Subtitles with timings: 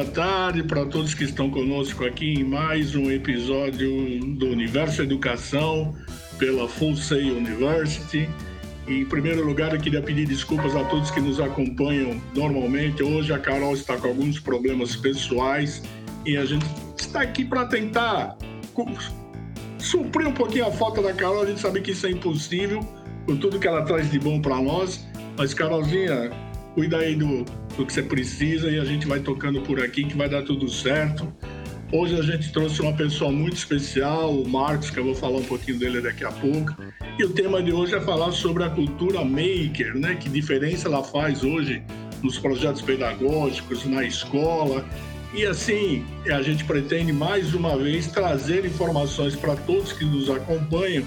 [0.00, 5.94] boa tarde para todos que estão conosco aqui em mais um episódio do Universo Educação
[6.38, 8.26] pela Full Sail University.
[8.88, 13.02] Em primeiro lugar, eu queria pedir desculpas a todos que nos acompanham normalmente.
[13.02, 15.82] Hoje a Carol está com alguns problemas pessoais
[16.24, 16.64] e a gente
[16.98, 18.38] está aqui para tentar
[19.78, 21.42] suprir um pouquinho a falta da Carol.
[21.42, 22.80] A gente sabe que isso é impossível
[23.26, 25.06] com tudo que ela traz de bom para nós.
[25.36, 26.30] Mas, Carolzinha,
[26.80, 27.44] cuida aí do,
[27.76, 30.66] do que você precisa e a gente vai tocando por aqui que vai dar tudo
[30.66, 31.30] certo.
[31.92, 35.44] Hoje a gente trouxe uma pessoa muito especial, o Marcos, que eu vou falar um
[35.44, 36.74] pouquinho dele daqui a pouco.
[37.18, 40.14] E o tema de hoje é falar sobre a cultura maker, né?
[40.14, 41.82] Que diferença ela faz hoje
[42.22, 44.82] nos projetos pedagógicos, na escola.
[45.34, 46.02] E assim,
[46.32, 51.04] a gente pretende mais uma vez trazer informações para todos que nos acompanham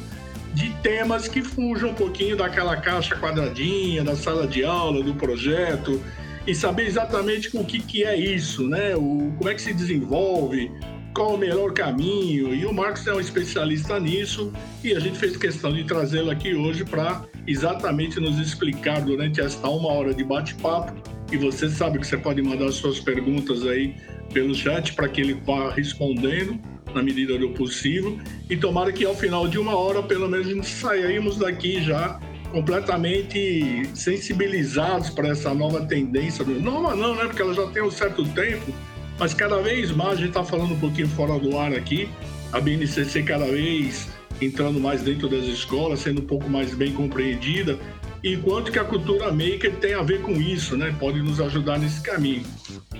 [0.53, 6.01] de temas que fujam um pouquinho daquela caixa quadradinha, da sala de aula, do projeto,
[6.45, 8.95] e saber exatamente o que, que é isso, né?
[8.95, 10.71] O, como é que se desenvolve,
[11.13, 12.53] qual o melhor caminho.
[12.53, 14.51] E o Marcos é um especialista nisso
[14.83, 19.67] e a gente fez questão de trazê-lo aqui hoje para exatamente nos explicar durante esta
[19.67, 20.93] uma hora de bate-papo.
[21.31, 23.95] E você sabe que você pode mandar suas perguntas aí
[24.33, 26.59] pelo chat para que ele vá respondendo
[26.93, 28.19] na medida do possível.
[28.49, 32.19] E tomara que ao final de uma hora, pelo menos, saímos daqui já
[32.51, 36.45] completamente sensibilizados para essa nova tendência.
[36.45, 37.25] Nova não, né?
[37.25, 38.71] Porque ela já tem um certo tempo,
[39.17, 42.07] mas cada vez mais, a gente está falando um pouquinho fora do ar aqui,
[42.51, 44.07] a BNCC cada vez
[44.39, 47.79] entrando mais dentro das escolas, sendo um pouco mais bem compreendida,
[48.23, 50.95] enquanto que a cultura maker tem a ver com isso, né?
[50.99, 52.43] Pode nos ajudar nesse caminho.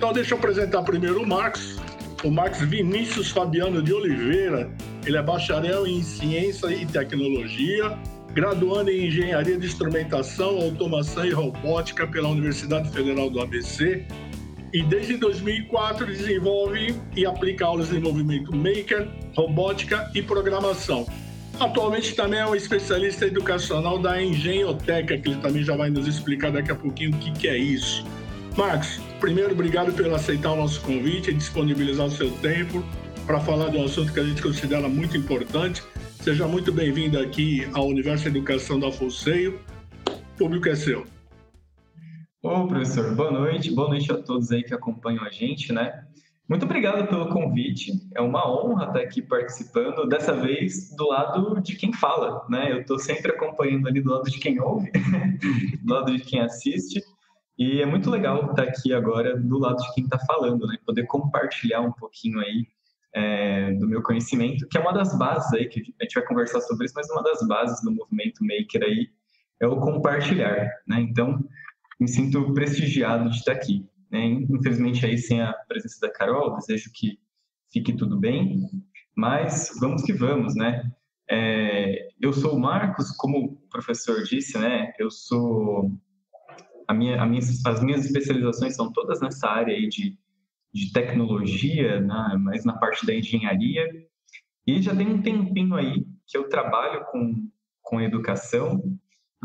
[0.03, 1.77] Então, deixa eu apresentar primeiro o Marcos,
[2.25, 4.69] o Marcos Vinícius Fabiano de Oliveira.
[5.05, 7.97] Ele é bacharel em Ciência e Tecnologia,
[8.33, 14.05] graduando em Engenharia de Instrumentação, Automação e Robótica pela Universidade Federal do ABC.
[14.73, 21.07] E desde 2004 desenvolve e aplica aulas de movimento maker, robótica e programação.
[21.61, 26.51] Atualmente também é um especialista educacional da Engenhoteca, que ele também já vai nos explicar
[26.51, 28.03] daqui a pouquinho o que, que é isso.
[28.57, 32.83] Marcos, primeiro, obrigado por aceitar o nosso convite e disponibilizar o seu tempo
[33.25, 35.81] para falar de um assunto que a gente considera muito importante
[36.23, 39.59] Seja muito bem-vindo aqui ao Universo Educação da Folseio.
[40.07, 41.05] O público é seu.
[42.41, 43.69] Ô, professor, boa noite.
[43.75, 46.05] Boa noite a todos aí que acompanham a gente, né?
[46.47, 47.91] Muito obrigado pelo convite.
[48.15, 52.71] É uma honra estar aqui participando, dessa vez do lado de quem fala, né?
[52.71, 54.91] Eu estou sempre acompanhando ali do lado de quem ouve,
[55.83, 57.01] do lado de quem assiste.
[57.57, 60.77] E é muito legal estar aqui agora do lado de quem está falando, né?
[60.85, 62.67] Poder compartilhar um pouquinho aí
[63.13, 66.61] é, do meu conhecimento, que é uma das bases aí, que a gente vai conversar
[66.61, 69.09] sobre isso, mas uma das bases do movimento maker aí
[69.61, 70.99] é o compartilhar, né?
[71.01, 71.43] Então,
[71.99, 74.25] me sinto prestigiado de estar aqui, né?
[74.25, 77.19] Infelizmente aí sem a presença da Carol, desejo que
[77.71, 78.67] fique tudo bem,
[79.15, 80.91] mas vamos que vamos, né?
[81.29, 84.91] É, eu sou o Marcos, como o professor disse, né?
[84.97, 85.91] Eu sou
[86.87, 90.17] a minha, a minha, as minhas especializações são todas nessa área aí de
[90.73, 93.87] de tecnologia, né, mas na parte da engenharia.
[94.65, 97.47] E já tem um tempinho aí que eu trabalho com,
[97.81, 98.81] com educação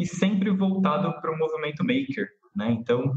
[0.00, 2.28] e sempre voltado para o movimento maker.
[2.56, 2.70] Né?
[2.70, 3.12] Então,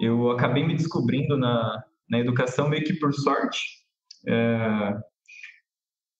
[0.00, 3.60] eu acabei me descobrindo na, na educação meio que por sorte,
[4.28, 4.94] é,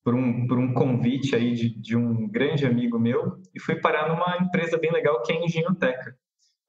[0.03, 4.09] por, um, por um convite aí de, de um grande amigo meu, e fui parar
[4.09, 6.17] numa empresa bem legal que é a Engenhoteca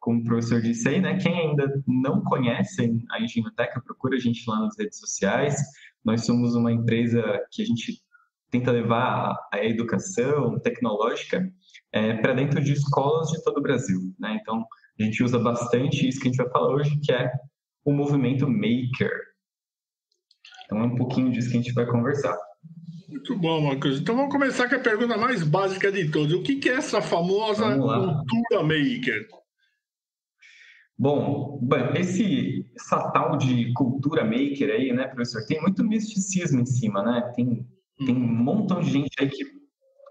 [0.04, 1.18] como o professor disse aí, né?
[1.18, 5.56] Quem ainda não conhece a Engenhoteca, procura a gente lá nas redes sociais.
[6.04, 8.02] Nós somos uma empresa que a gente
[8.52, 11.50] tenta levar a educação tecnológica
[11.94, 14.38] é, para dentro de escolas de todo o Brasil, né?
[14.42, 14.66] Então,
[15.00, 17.32] a gente usa bastante isso que a gente vai falar hoje, que é
[17.86, 19.10] o movimento maker.
[20.66, 22.38] Então, é um pouquinho disso que a gente vai conversar.
[23.08, 24.02] Muito bom, Marcos.
[24.02, 26.34] Então vamos começar com a pergunta mais básica de todas.
[26.34, 29.43] O que é essa famosa cultura maker?
[30.98, 31.60] Bom,
[31.96, 37.32] esse, essa tal de cultura maker aí, né, professor, tem muito misticismo em cima, né?
[37.36, 37.68] Tem,
[38.06, 39.44] tem um montão de gente aí que,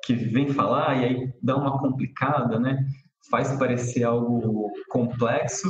[0.05, 2.85] que vem falar e aí dá uma complicada, né?
[3.31, 5.69] Faz parecer algo complexo,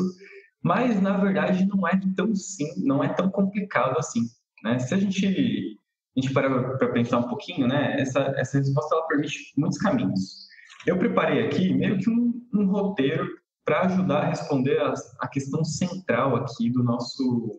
[0.62, 4.22] mas na verdade não é tão sim, não é tão complicado assim,
[4.64, 4.78] né?
[4.78, 5.78] Se a gente
[6.16, 8.00] a gente parar para pensar um pouquinho, né?
[8.00, 10.48] Essa essa resposta ela permite muitos caminhos.
[10.86, 15.64] Eu preparei aqui meio que um, um roteiro para ajudar a responder a, a, questão
[15.64, 17.50] central aqui do nosso,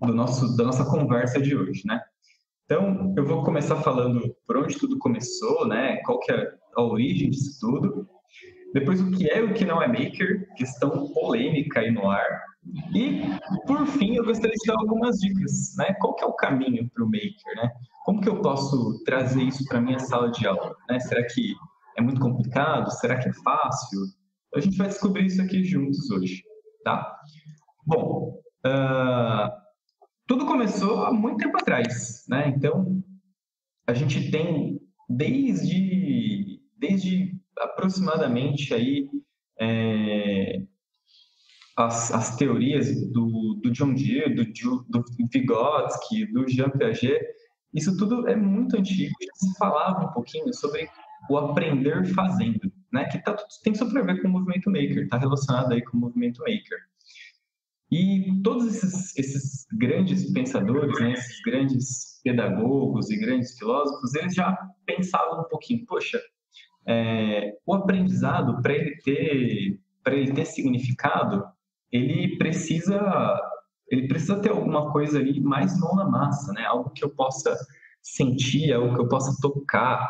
[0.00, 2.00] do nosso, da nossa conversa de hoje, né?
[2.64, 5.96] Então, eu vou começar falando por onde tudo começou, né?
[6.04, 8.08] Qual que é a origem disso tudo.
[8.72, 12.44] Depois, o que é e o que não é maker, questão polêmica aí no ar,
[12.94, 13.22] E,
[13.66, 15.94] por fim, eu gostaria de dar algumas dicas, né?
[15.94, 17.72] Qual que é o caminho para o Maker, né?
[18.04, 20.76] Como que eu posso trazer isso para minha sala de aula?
[20.88, 21.00] Né?
[21.00, 21.54] Será que
[21.98, 22.90] é muito complicado?
[22.92, 24.00] Será que é fácil?
[24.54, 26.42] A gente vai descobrir isso aqui juntos hoje,
[26.84, 27.16] tá?
[27.86, 29.50] Bom, uh,
[30.26, 32.48] tudo começou há muito tempo atrás, né?
[32.48, 33.02] Então,
[33.86, 39.08] a gente tem desde, desde aproximadamente aí
[39.60, 40.62] é,
[41.76, 44.44] as, as teorias do, do John Deere, do,
[44.88, 47.20] do Vygotsky, do Jean Piaget,
[47.74, 50.88] isso tudo é muito antigo, já se falava um pouquinho sobre
[51.28, 53.04] o aprender fazendo, né?
[53.06, 56.00] Que tá, tem super a ver com o movimento maker, está relacionado aí com o
[56.00, 56.78] movimento maker.
[57.90, 64.56] E todos esses, esses grandes pensadores, né, esses grandes pedagogos e grandes filósofos, eles já
[64.86, 66.20] pensavam um pouquinho, poxa,
[66.86, 71.44] é, o aprendizado, para ele ter ele ter significado,
[71.92, 73.38] ele precisa
[73.88, 76.64] ele precisa ter alguma coisa ali mais mão na massa, né?
[76.64, 77.56] Algo que eu possa
[78.00, 80.08] sentir, algo que eu possa tocar.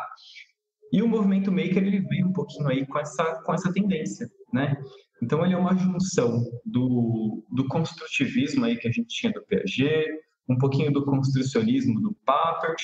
[0.91, 4.75] E o movimento maker ele veio um pouquinho aí com essa com essa tendência, né?
[5.21, 10.09] Então ele é uma junção do, do construtivismo aí que a gente tinha do Piaget,
[10.49, 12.81] um pouquinho do construcionismo do Papert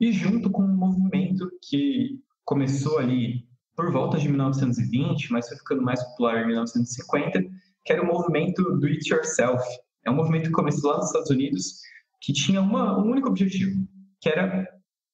[0.00, 3.44] e junto com um movimento que começou ali
[3.74, 7.44] por volta de 1920, mas foi ficando mais popular em 1950,
[7.84, 9.62] que era o movimento do it yourself.
[10.04, 11.80] É um movimento que começou lá nos Estados Unidos,
[12.22, 13.86] que tinha uma, um único objetivo,
[14.20, 14.66] que era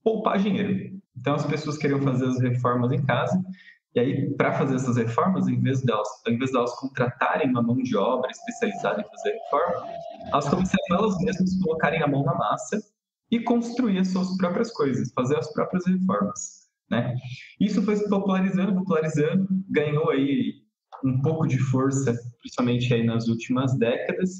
[0.05, 0.92] poupar dinheiro.
[1.17, 3.41] Então as pessoas queriam fazer as reformas em casa,
[3.95, 7.77] e aí para fazer essas reformas, em vez delas, em vez delas contratarem uma mão
[7.77, 9.87] de obra especializada em fazer reforma,
[10.29, 12.83] elas começaram elas mesmas colocarem a mão na massa
[13.31, 16.63] e construir as suas próprias coisas, fazer as próprias reformas.
[16.91, 17.15] Né?
[17.59, 20.63] Isso foi se popularizando, popularizando, ganhou aí
[21.05, 24.31] um pouco de força, principalmente aí nas últimas décadas,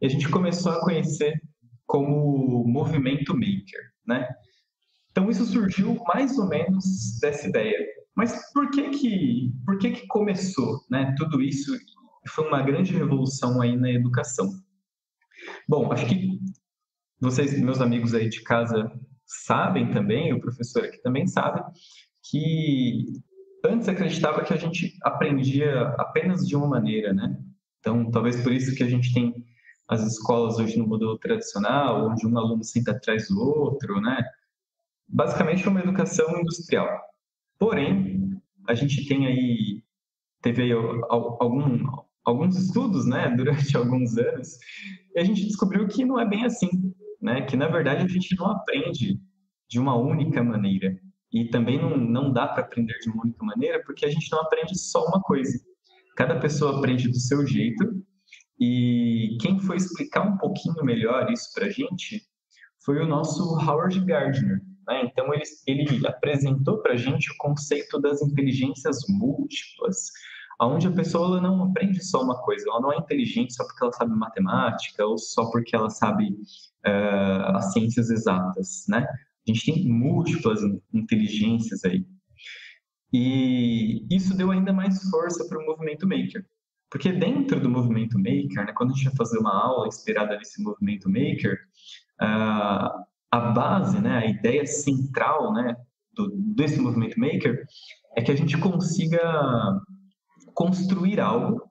[0.00, 1.40] e a gente começou a conhecer
[1.86, 4.28] como movimento maker, né?
[5.10, 7.76] Então isso surgiu mais ou menos dessa ideia.
[8.14, 11.14] Mas por que que, por que, que começou, né?
[11.16, 11.76] Tudo isso
[12.28, 14.50] foi uma grande revolução aí na educação.
[15.68, 16.38] Bom, acho que
[17.20, 18.90] vocês, meus amigos aí de casa,
[19.26, 21.62] sabem também, o professor aqui também sabe,
[22.22, 23.06] que
[23.64, 27.38] antes acreditava que a gente aprendia apenas de uma maneira, né?
[27.78, 29.34] Então, talvez por isso que a gente tem
[29.88, 34.22] as escolas hoje no modelo tradicional, onde um aluno senta atrás do outro, né?
[35.12, 37.00] Basicamente uma educação industrial.
[37.58, 39.82] Porém, a gente tem aí,
[40.40, 41.84] teve aí algum,
[42.24, 44.56] alguns estudos, né, durante alguns anos,
[45.14, 46.68] e a gente descobriu que não é bem assim,
[47.20, 47.42] né?
[47.42, 49.20] Que na verdade a gente não aprende
[49.68, 50.98] de uma única maneira.
[51.32, 54.40] E também não, não dá para aprender de uma única maneira, porque a gente não
[54.40, 55.58] aprende só uma coisa.
[56.16, 57.84] Cada pessoa aprende do seu jeito,
[58.60, 62.22] e quem foi explicar um pouquinho melhor isso para a gente
[62.84, 64.60] foi o nosso Howard Gardner.
[64.86, 65.02] Né?
[65.04, 70.10] Então, ele, ele apresentou para a gente o conceito das inteligências múltiplas,
[70.60, 73.92] onde a pessoa não aprende só uma coisa, ela não é inteligente só porque ela
[73.92, 76.28] sabe matemática ou só porque ela sabe
[76.86, 79.06] uh, as ciências exatas, né?
[79.48, 80.60] A gente tem múltiplas
[80.92, 82.04] inteligências aí.
[83.12, 86.44] E isso deu ainda mais força para o movimento maker.
[86.90, 90.62] Porque dentro do movimento maker, né, quando a gente vai fazer uma aula inspirada nesse
[90.62, 91.58] movimento maker,
[92.20, 95.76] uh, a base, né, a ideia central né,
[96.12, 97.64] do, desse movimento maker
[98.16, 99.20] é que a gente consiga
[100.54, 101.62] construir algo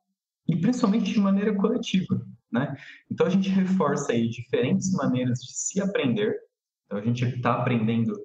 [0.48, 2.22] e principalmente de maneira coletiva.
[2.52, 2.76] Né?
[3.12, 6.36] Então a gente reforça aí diferentes maneiras de se aprender
[6.90, 8.16] então a gente está aprendendo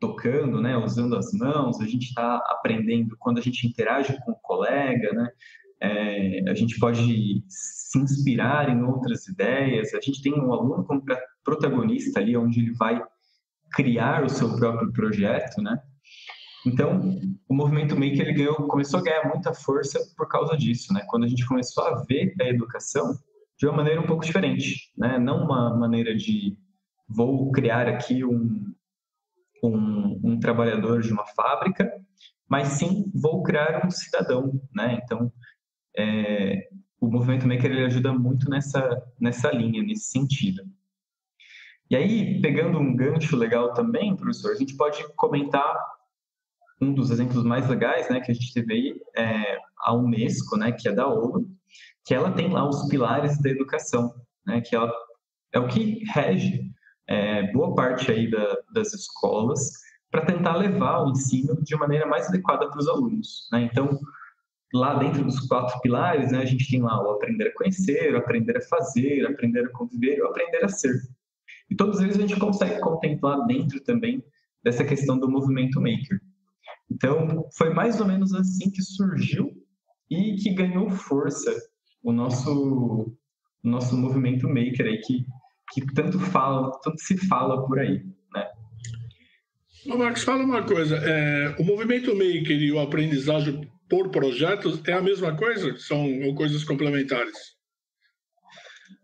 [0.00, 4.40] tocando, né, usando as mãos, a gente está aprendendo quando a gente interage com o
[4.42, 5.28] colega, né,
[5.80, 7.44] é, a gente pode
[7.88, 11.02] se inspirar em outras ideias, a gente tem um aluno como
[11.42, 13.02] protagonista ali, onde ele vai
[13.72, 15.80] criar o seu próprio projeto, né,
[16.66, 17.00] então,
[17.48, 21.02] o movimento maker ele ganhou, começou a ganhar muita força por causa disso, né?
[21.08, 23.14] Quando a gente começou a ver a educação
[23.58, 25.18] de uma maneira um pouco diferente, né?
[25.18, 26.56] Não uma maneira de
[27.08, 28.74] vou criar aqui um,
[29.64, 31.90] um, um, trabalhador de uma fábrica,
[32.48, 35.00] mas sim vou criar um cidadão, né?
[35.02, 35.32] Então,
[35.96, 36.68] é,
[37.00, 40.62] o movimento maker ele ajuda muito nessa nessa linha, nesse sentido.
[41.90, 45.78] E aí, pegando um gancho legal também, professor, a gente pode comentar
[46.80, 50.70] um dos exemplos mais legais, né, que a gente teve aí, é a Unesco, né,
[50.70, 51.48] que é da ONU,
[52.04, 54.14] que ela tem lá os pilares da educação,
[54.46, 54.92] né, que ela
[55.52, 56.70] é o que rege
[57.08, 59.70] é, boa parte aí da, das escolas
[60.10, 63.48] para tentar levar o ensino de maneira mais adequada para os alunos.
[63.50, 63.62] Né?
[63.62, 63.98] Então,
[64.72, 68.18] lá dentro dos quatro pilares, né, a gente tem lá o aprender a conhecer, o
[68.18, 70.94] aprender a fazer, o aprender a conviver o aprender a ser.
[71.70, 74.22] E todos eles a gente consegue contemplar dentro também
[74.62, 76.20] dessa questão do movimento maker.
[76.90, 79.52] Então, foi mais ou menos assim que surgiu
[80.10, 81.54] e que ganhou força
[82.02, 83.14] o nosso,
[83.62, 85.26] o nosso movimento maker aí, que,
[85.72, 88.04] que tanto, fala, tanto se fala por aí.
[88.34, 88.48] Né?
[89.86, 90.96] Ô Marcos, fala uma coisa.
[90.96, 95.76] É, o movimento maker e o aprendizagem por projetos é a mesma coisa?
[95.78, 97.56] São coisas complementares?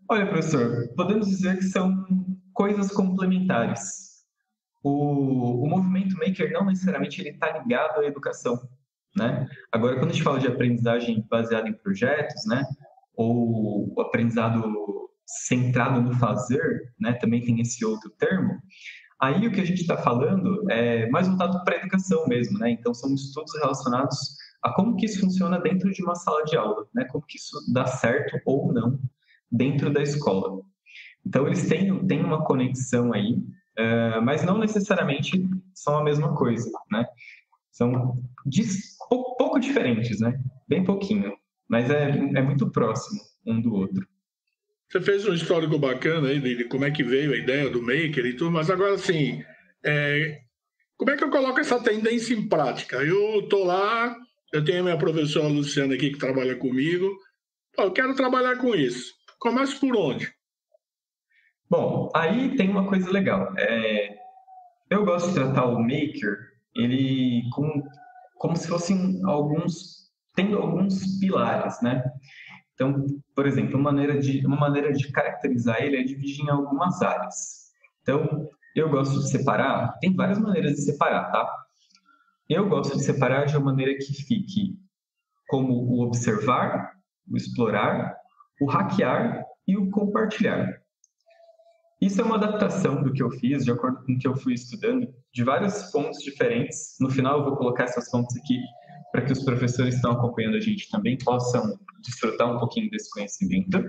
[0.09, 2.05] Olha, professor, podemos dizer que são
[2.53, 4.23] coisas complementares.
[4.83, 8.55] O, o movimento maker não necessariamente ele está ligado à educação,
[9.15, 9.47] né?
[9.71, 12.63] Agora, quando a gente fala de aprendizagem baseada em projetos, né?
[13.15, 14.63] Ou aprendizado
[15.25, 17.13] centrado no fazer, né?
[17.13, 18.59] Também tem esse outro termo.
[19.19, 22.69] Aí o que a gente está falando é mais voltado para a educação mesmo, né?
[22.69, 26.87] Então são estudos relacionados a como que isso funciona dentro de uma sala de aula,
[26.91, 27.05] né?
[27.05, 28.99] Como que isso dá certo ou não
[29.51, 30.59] dentro da escola.
[31.23, 36.71] Então eles têm, têm uma conexão aí, uh, mas não necessariamente são a mesma coisa,
[36.91, 37.05] né?
[37.71, 38.19] São
[39.07, 40.41] pouco, pouco diferentes, né?
[40.67, 41.37] Bem pouquinho,
[41.69, 44.07] mas é, é muito próximo um do outro.
[44.89, 48.25] Você fez um histórico bacana aí de, como é que veio a ideia do maker
[48.25, 49.43] e tudo, mas agora assim,
[49.85, 50.41] é,
[50.97, 52.97] como é que eu coloco essa tendência em prática?
[52.97, 54.15] Eu estou lá,
[54.55, 57.09] eu tenho minha professora Luciana aqui que trabalha comigo,
[57.77, 59.13] eu quero trabalhar com isso.
[59.37, 60.33] Começo por onde?
[61.69, 63.53] Bom, aí tem uma coisa legal.
[63.57, 64.15] É,
[64.89, 66.37] eu gosto de tratar o maker
[66.73, 67.83] ele com,
[68.37, 72.03] como se fossem alguns tendo alguns pilares, né?
[72.73, 77.01] Então, por exemplo, uma maneira de, uma maneira de caracterizar ele é dividir em algumas
[77.01, 77.71] áreas.
[78.01, 81.64] Então, eu gosto de separar, tem várias maneiras de separar, tá?
[82.47, 84.77] Eu gosto de separar de uma maneira que fique
[85.47, 86.93] como o observar,
[87.27, 88.15] o explorar,
[88.61, 90.79] o hackear e o compartilhar.
[91.99, 94.53] Isso é uma adaptação do que eu fiz, de acordo com o que eu fui
[94.53, 96.95] estudando, de várias fontes diferentes.
[96.99, 98.59] No final, eu vou colocar essas fontes aqui
[99.11, 103.09] para que os professores que estão acompanhando a gente também possam desfrutar um pouquinho desse
[103.09, 103.83] conhecimento.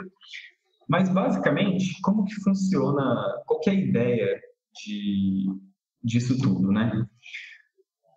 [0.88, 4.40] Mas, basicamente, como que funciona, qual que é a ideia
[4.82, 5.46] de,
[6.02, 7.04] disso tudo, né?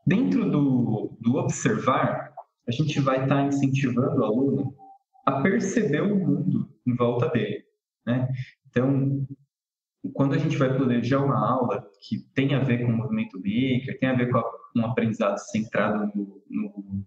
[0.10, 2.34] Dentro do, do observar,
[2.68, 4.76] a gente vai estar tá incentivando o aluno
[5.24, 7.64] a perceber o mundo em volta dele,
[8.08, 8.28] né?
[8.68, 9.24] Então,
[10.14, 14.00] quando a gente vai planejar uma aula que tem a ver com o movimento maker,
[14.00, 14.42] tem a ver com
[14.76, 17.06] um aprendizado centrado no, no,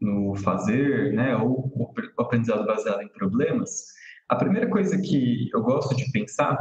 [0.00, 3.86] no fazer, né, ou o aprendizado baseado em problemas,
[4.28, 6.56] a primeira coisa que eu gosto de pensar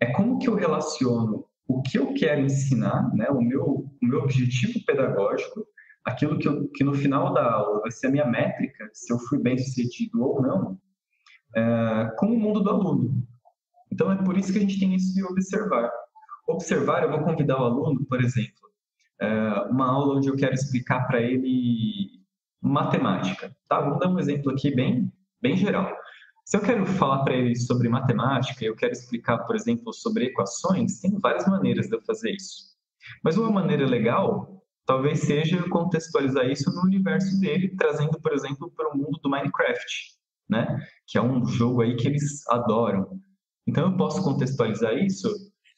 [0.00, 3.64] é como que eu relaciono o que eu quero ensinar, né, o meu,
[4.02, 5.66] o meu objetivo pedagógico,
[6.04, 9.18] aquilo que, eu, que no final da aula vai ser a minha métrica, se eu
[9.18, 10.78] fui bem sucedido ou não,
[11.54, 13.22] é, com o mundo do aluno.
[13.92, 15.90] Então, é por isso que a gente tem isso de observar.
[16.48, 18.70] Observar, eu vou convidar o aluno, por exemplo,
[19.20, 19.28] é,
[19.70, 22.22] uma aula onde eu quero explicar para ele
[22.62, 23.54] matemática.
[23.68, 23.80] Tá?
[23.80, 25.92] Vamos dar um exemplo aqui bem, bem geral.
[26.48, 30.98] Se eu quero falar para ele sobre matemática, eu quero explicar, por exemplo, sobre equações,
[30.98, 32.74] tem várias maneiras de eu fazer isso.
[33.22, 38.88] Mas uma maneira legal talvez seja contextualizar isso no universo dele, trazendo, por exemplo, para
[38.88, 40.16] o mundo do Minecraft,
[40.48, 40.82] né?
[41.06, 43.20] Que é um jogo aí que eles adoram.
[43.66, 45.30] Então eu posso contextualizar isso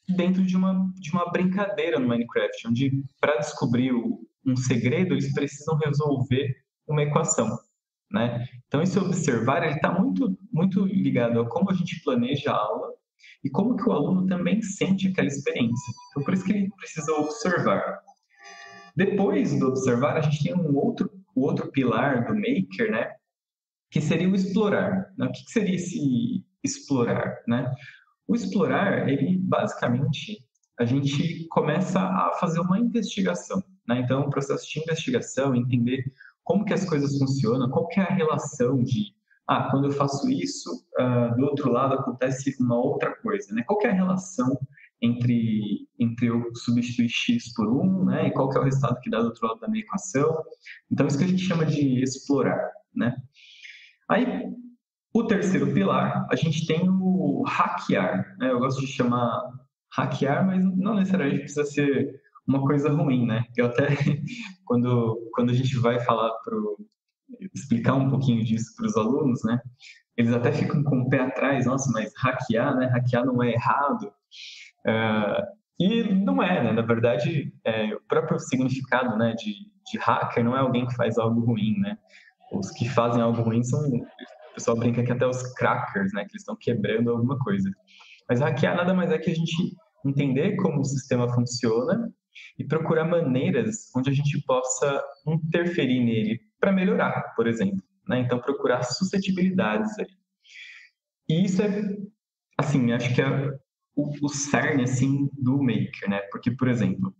[0.07, 3.91] dentro de uma, de uma brincadeira no Minecraft, onde para descobrir
[4.45, 6.55] um segredo eles precisam resolver
[6.87, 7.59] uma equação.
[8.11, 8.45] Né?
[8.67, 12.93] Então esse observar está muito muito ligado a como a gente planeja a aula
[13.43, 15.93] e como que o aluno também sente aquela experiência.
[16.09, 17.99] Então por isso que ele precisa observar.
[18.95, 23.11] Depois do observar a gente tem um outro o outro pilar do maker, né?
[23.89, 25.13] Que seria o explorar.
[25.17, 25.25] Né?
[25.25, 27.73] O que, que seria esse explorar, né?
[28.27, 30.45] O explorar, ele basicamente
[30.79, 33.99] a gente começa a fazer uma investigação, né?
[33.99, 36.03] Então, o processo de investigação, entender
[36.43, 39.13] como que as coisas funcionam, qual que é a relação de
[39.47, 43.63] ah, quando eu faço isso, uh, do outro lado acontece uma outra coisa, né?
[43.63, 44.57] Qual que é a relação
[45.01, 48.27] entre, entre eu substituir x por 1, né?
[48.27, 50.37] E qual que é o resultado que dá do outro lado da minha equação.
[50.89, 53.15] Então, isso que a gente chama de explorar, né?
[54.09, 54.53] Aí,
[55.13, 58.37] o terceiro pilar, a gente tem o hackear.
[58.37, 58.51] Né?
[58.51, 59.41] Eu gosto de chamar
[59.93, 63.43] hackear, mas não necessariamente precisa ser uma coisa ruim, né?
[63.55, 63.87] Eu até,
[64.65, 66.57] quando, quando a gente vai falar para
[67.53, 69.59] explicar um pouquinho disso para os alunos, né?
[70.17, 72.87] Eles até ficam com o pé atrás, nossa, mas hackear, né?
[72.87, 74.11] Hackear não é errado.
[74.85, 76.71] Uh, e não é, né?
[76.71, 79.53] Na verdade, é, o próprio significado né, de,
[79.91, 81.97] de hacker não é alguém que faz algo ruim, né?
[82.51, 86.31] os que fazem algo ruim são, o pessoal brinca que até os crackers, né, que
[86.31, 87.69] eles estão quebrando alguma coisa.
[88.29, 92.11] Mas hackear nada mais é que a gente entender como o sistema funciona
[92.57, 97.83] e procurar maneiras onde a gente possa interferir nele para melhorar, por exemplo.
[98.07, 98.19] Né?
[98.19, 100.07] Então, procurar suscetibilidades aí.
[101.29, 101.97] E isso é,
[102.57, 103.51] assim, acho que é
[103.95, 106.19] o, o cerne, assim, do maker, né?
[106.31, 107.15] Porque, por exemplo,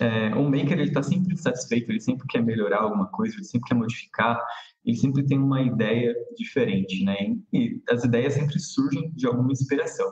[0.00, 3.68] é, o maker, ele está sempre satisfeito, ele sempre quer melhorar alguma coisa, ele sempre
[3.68, 4.40] quer modificar,
[4.84, 7.16] ele sempre tem uma ideia diferente, né?
[7.52, 10.10] E as ideias sempre surgem de alguma inspiração.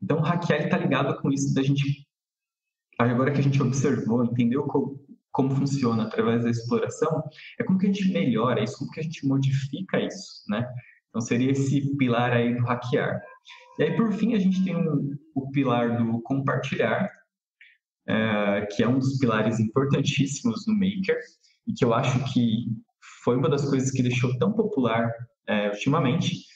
[0.00, 2.05] Então, hackear está ligado com isso da gente,
[2.98, 4.98] agora que a gente observou, entendeu como,
[5.30, 7.22] como funciona através da exploração,
[7.58, 10.66] é como que a gente melhora isso, como que a gente modifica isso, né?
[11.08, 13.20] Então, seria esse pilar aí do hackear.
[13.78, 17.10] E aí, por fim, a gente tem um, o pilar do compartilhar,
[18.08, 21.18] é, que é um dos pilares importantíssimos no Maker,
[21.66, 22.66] e que eu acho que
[23.22, 25.10] foi uma das coisas que deixou tão popular
[25.46, 26.46] é, ultimamente,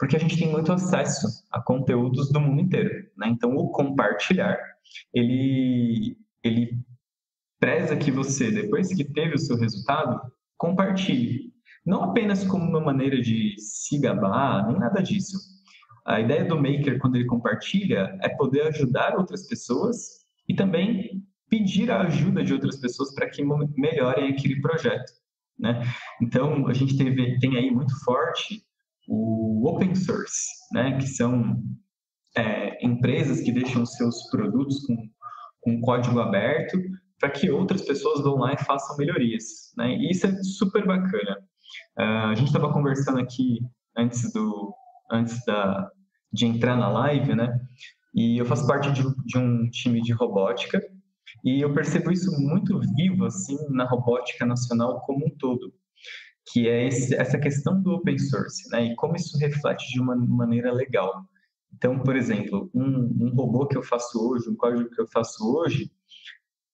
[0.00, 3.28] porque a gente tem muito acesso a conteúdos do mundo inteiro, né?
[3.28, 4.58] Então, o compartilhar,
[5.12, 6.78] ele, ele
[7.60, 10.18] preza que você, depois que teve o seu resultado,
[10.56, 11.52] compartilhe
[11.84, 15.36] não apenas como uma maneira de se gabar, nem nada disso.
[16.06, 21.90] A ideia do maker, quando ele compartilha, é poder ajudar outras pessoas e também pedir
[21.90, 23.44] a ajuda de outras pessoas para que
[23.76, 25.12] melhorem aquele projeto.
[25.58, 25.82] Né?
[26.22, 28.62] Então, a gente teve, tem aí muito forte
[29.12, 30.96] o open source, né?
[30.98, 31.60] que são
[32.36, 34.96] é, empresas que deixam seus produtos com,
[35.60, 36.78] com código aberto
[37.18, 39.72] para que outras pessoas vão lá e façam melhorias.
[39.76, 39.96] Né?
[39.96, 41.38] E isso é super bacana.
[41.98, 43.58] Uh, a gente estava conversando aqui
[43.96, 44.74] antes do
[45.10, 45.90] antes da
[46.32, 47.52] de entrar na live, né?
[48.14, 50.80] E eu faço parte de, de um time de robótica
[51.44, 55.72] e eu percebo isso muito vivo assim na robótica nacional como um todo,
[56.52, 58.86] que é esse, essa questão do open source, né?
[58.86, 61.24] E como isso reflete de uma maneira legal.
[61.72, 65.44] Então, por exemplo, um, um robô que eu faço hoje, um código que eu faço
[65.56, 65.90] hoje,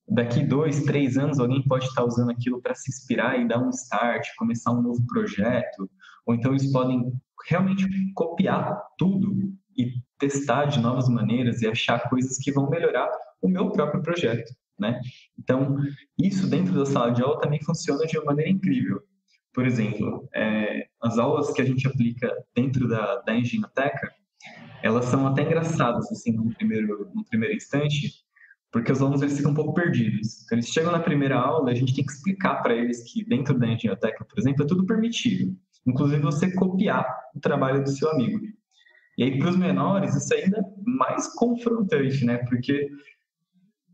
[0.09, 3.71] daqui dois, três anos alguém pode estar usando aquilo para se inspirar e dar um
[3.71, 5.91] start, começar um novo projeto,
[6.25, 7.13] ou então eles podem
[7.49, 13.11] realmente copiar tudo e testar de novas maneiras e achar coisas que vão melhorar
[13.43, 14.99] o meu próprio projeto, né?
[15.39, 15.77] Então,
[16.19, 19.03] isso dentro da sala de aula também funciona de uma maneira incrível.
[19.57, 24.13] Por exemplo, é, as aulas que a gente aplica dentro da, da Enginoteca,
[24.83, 28.23] elas são até engraçadas, assim, no primeiro, no primeiro instante,
[28.71, 30.45] porque os alunos eles ficam um pouco perdidos.
[30.45, 33.59] Então, eles chegam na primeira aula, a gente tem que explicar para eles que dentro
[33.59, 35.57] da Engenhoteca, por exemplo, é tudo permitido.
[35.87, 38.39] Inclusive você copiar o trabalho do seu amigo.
[39.17, 42.37] E aí, para os menores, isso é ainda mais confrontante, né?
[42.47, 42.91] Porque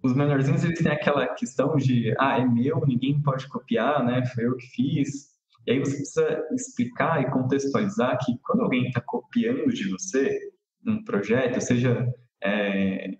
[0.03, 4.27] os menorzinhos, eles têm aquela questão de, ah, é meu, ninguém pode copiar, né?
[4.27, 5.32] Foi eu que fiz.
[5.67, 10.53] E aí você precisa explicar e contextualizar que quando alguém está copiando de você
[10.87, 13.13] um projeto, seja é,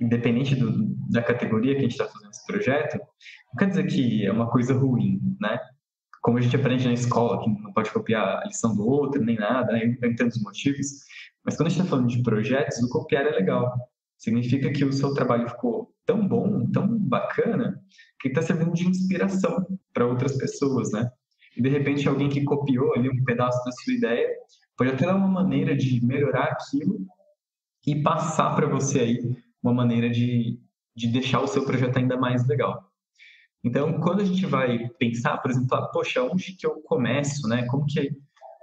[0.00, 4.26] independente do, da categoria que a gente está fazendo esse projeto, não quer dizer que
[4.26, 5.58] é uma coisa ruim, né?
[6.22, 9.36] Como a gente aprende na escola, que não pode copiar a lição do outro, nem
[9.36, 9.96] nada, né?
[10.02, 10.86] eu entendo os motivos,
[11.44, 13.72] mas quando a gente está falando de projetos, o copiar é legal.
[14.18, 17.80] Significa que o seu trabalho ficou tão bom, tão bacana,
[18.20, 21.10] que está servindo de inspiração para outras pessoas, né?
[21.60, 24.34] E de repente alguém que copiou ali um pedaço da sua ideia
[24.78, 27.06] pode até dar uma maneira de melhorar aquilo
[27.86, 30.58] e passar para você aí uma maneira de,
[30.96, 32.90] de deixar o seu projeto ainda mais legal.
[33.62, 37.66] Então, quando a gente vai pensar, por exemplo, ah, poxa, onde que eu começo, né?
[37.66, 38.10] Como que,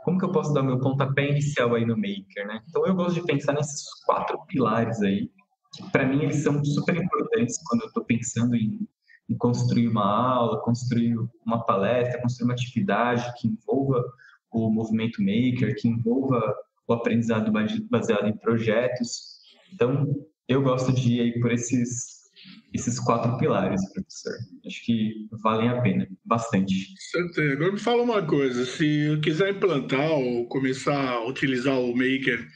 [0.03, 2.63] como que eu posso dar meu pontapé inicial aí no Maker, né?
[2.67, 5.29] Então, eu gosto de pensar nesses quatro pilares aí,
[5.71, 8.87] que para mim eles são super importantes quando eu estou pensando em,
[9.29, 14.03] em construir uma aula, construir uma palestra, construir uma atividade que envolva
[14.51, 16.41] o movimento Maker, que envolva
[16.87, 17.51] o aprendizado
[17.89, 19.37] baseado em projetos.
[19.73, 20.15] Então,
[20.47, 22.29] eu gosto de ir por esses,
[22.73, 24.33] esses quatro pilares, professor.
[24.65, 26.73] Acho que valem a pena, bastante.
[27.11, 27.53] Certeza.
[27.53, 32.47] Agora me fala uma coisa, se eu quiser implantar ou começar a utilizar o Maker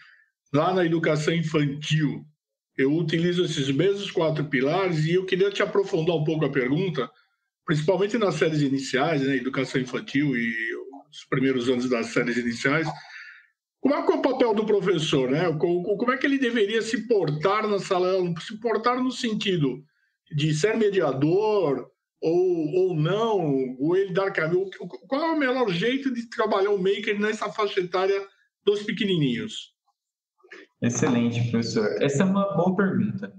[0.54, 2.26] lá na educação infantil,
[2.78, 7.10] eu utilizo esses mesmos quatro pilares e eu queria te aprofundar um pouco a pergunta,
[7.66, 10.54] principalmente nas séries iniciais, né, educação infantil e
[11.12, 12.88] os primeiros anos das séries iniciais,
[13.82, 15.52] como é que é o papel do professor, né?
[15.58, 19.84] Como é que ele deveria se portar na sala, se portar no sentido
[20.32, 21.90] de ser mediador
[22.22, 23.40] ou, ou não,
[23.80, 24.70] ou ele dar caminho?
[25.08, 28.24] Qual é o melhor jeito de trabalhar o maker nessa faixa etária
[28.64, 29.71] dos pequenininhos?
[30.82, 31.88] Excelente, professor.
[32.02, 33.34] Essa é uma boa pergunta.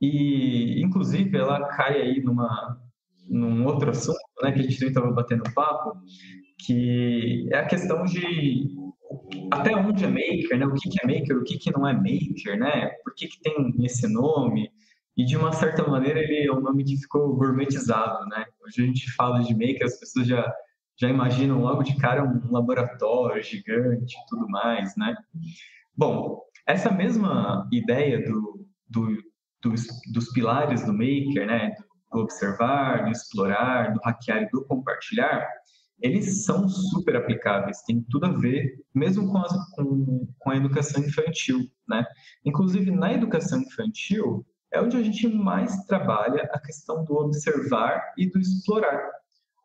[0.00, 2.78] E, inclusive, ela cai aí numa,
[3.28, 5.94] num outro assunto, né, que a gente também estava batendo papo,
[6.58, 8.76] que é a questão de
[9.52, 10.66] até onde é maker, né?
[10.66, 12.88] O que, que é maker, o que, que não é maker, né?
[13.02, 14.70] Por que, que tem esse nome?
[15.16, 18.44] E de uma certa maneira ele é um nome que ficou gourmetizado, né?
[18.64, 20.52] Hoje a gente fala de maker, as pessoas já
[21.00, 25.14] já imaginam logo de cara um laboratório gigante e tudo mais, né?
[25.96, 29.16] Bom, essa mesma ideia do, do,
[29.62, 31.74] dos, dos pilares do maker, né?
[32.12, 35.48] Do observar, do explorar, do hackear e do compartilhar,
[36.00, 41.02] eles são super aplicáveis, tem tudo a ver, mesmo com, as, com, com a educação
[41.02, 42.06] infantil, né?
[42.44, 48.30] Inclusive, na educação infantil, é onde a gente mais trabalha a questão do observar e
[48.30, 49.10] do explorar,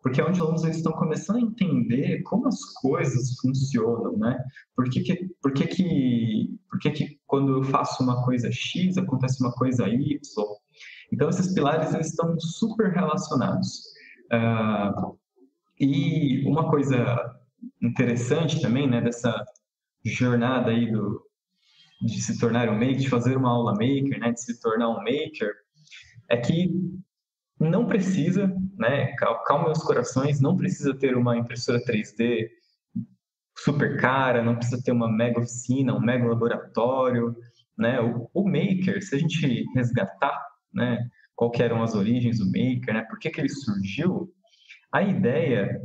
[0.03, 4.37] porque é onde os alunos estão começando a entender como as coisas funcionam, né?
[4.75, 8.97] Por que que, por que, que, por que, que quando eu faço uma coisa X,
[8.97, 10.19] acontece uma coisa Y?
[11.11, 13.93] Então, esses pilares eles estão super relacionados.
[14.25, 15.17] Uh,
[15.79, 17.39] e uma coisa
[17.81, 19.33] interessante também, né, dessa
[20.03, 21.25] jornada aí do,
[22.01, 24.97] de se tornar um maker, de fazer uma aula maker, né, de se tornar um
[24.97, 25.53] maker,
[26.29, 26.69] é que
[27.63, 29.13] não precisa, né,
[29.45, 32.49] calma os corações, não precisa ter uma impressora 3D
[33.57, 37.35] super cara, não precisa ter uma mega oficina, um mega laboratório,
[37.77, 40.39] né, o, o maker, se a gente resgatar,
[40.73, 44.31] né, qual eram as origens do maker, né, por que que ele surgiu,
[44.91, 45.81] a ideia,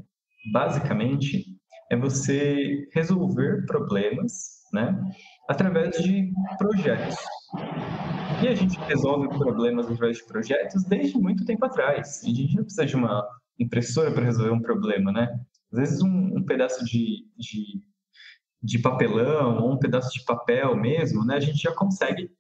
[0.53, 1.45] basicamente,
[1.91, 4.99] é você resolver problemas, né,
[5.49, 7.17] através de projetos.
[8.43, 12.23] E a gente resolve problemas através de projetos desde muito tempo atrás.
[12.23, 13.27] A gente não precisa de uma
[13.59, 15.29] impressora para resolver um problema, né?
[15.73, 17.83] Às vezes um, um pedaço de, de,
[18.63, 21.37] de, papelão ou um pedaço de papel mesmo, né?
[21.37, 22.31] A gente já consegue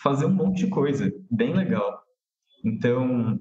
[0.00, 2.02] fazer um monte de coisa bem legal.
[2.64, 3.40] Então,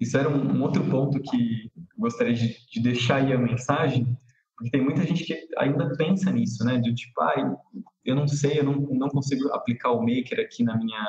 [0.00, 4.16] isso era um, um outro ponto que gostaria de, de, deixar aí a mensagem,
[4.56, 6.78] porque tem muita gente que ainda pensa nisso, né?
[6.78, 7.56] De tipo, ah,
[8.08, 11.06] eu não sei, eu não, não consigo aplicar o Maker aqui na minha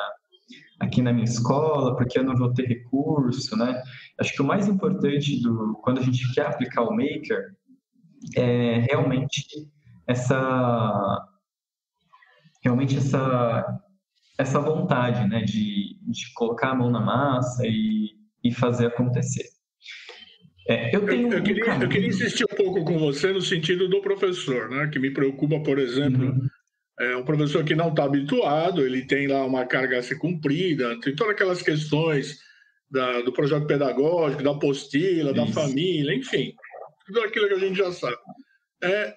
[0.79, 3.81] aqui na minha escola, porque eu não vou ter recurso, né?
[4.17, 7.55] Acho que o mais importante do quando a gente quer aplicar o Maker
[8.35, 9.43] é realmente
[10.07, 11.27] essa
[12.63, 13.81] realmente essa
[14.38, 19.45] essa vontade, né, de, de colocar a mão na massa e e fazer acontecer.
[20.67, 23.88] É, eu, tenho eu, eu, queria, eu, queria, insistir um pouco com você no sentido
[23.88, 24.88] do professor, né?
[24.88, 26.47] que me preocupa, por exemplo, uhum.
[26.99, 30.99] É um professor que não está habituado, ele tem lá uma carga a ser cumprida,
[30.99, 32.39] tem todas aquelas questões
[32.91, 35.33] da, do projeto pedagógico, da apostila, Isso.
[35.33, 36.53] da família, enfim,
[37.05, 38.17] tudo aquilo que a gente já sabe.
[38.83, 39.15] É,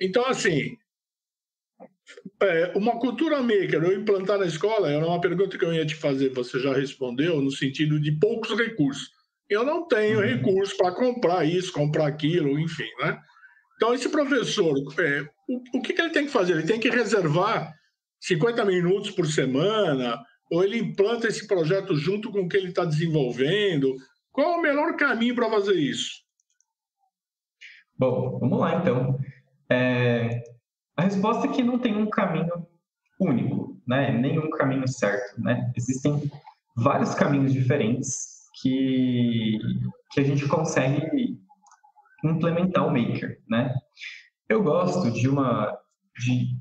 [0.00, 0.76] então, assim,
[2.42, 5.94] é, uma cultura maker eu implantar na escola era uma pergunta que eu ia te
[5.94, 9.10] fazer, você já respondeu, no sentido de poucos recursos.
[9.48, 10.24] Eu não tenho uhum.
[10.24, 13.18] recursos para comprar isso, comprar aquilo, enfim, né?
[13.82, 16.52] Então, esse professor, é, o, o que, que ele tem que fazer?
[16.52, 17.74] Ele tem que reservar
[18.20, 22.84] 50 minutos por semana, ou ele implanta esse projeto junto com o que ele está
[22.84, 23.96] desenvolvendo?
[24.30, 26.22] Qual é o melhor caminho para fazer isso?
[27.98, 29.18] Bom, vamos lá então.
[29.68, 30.44] É,
[30.96, 32.64] a resposta é que não tem um caminho
[33.18, 34.12] único, né?
[34.12, 35.72] Nenhum caminho certo, né?
[35.76, 36.30] Existem
[36.76, 39.58] vários caminhos diferentes que,
[40.12, 41.41] que a gente consegue
[42.24, 43.74] implementar o Maker, né?
[44.48, 45.76] Eu gosto de uma
[46.18, 46.56] de,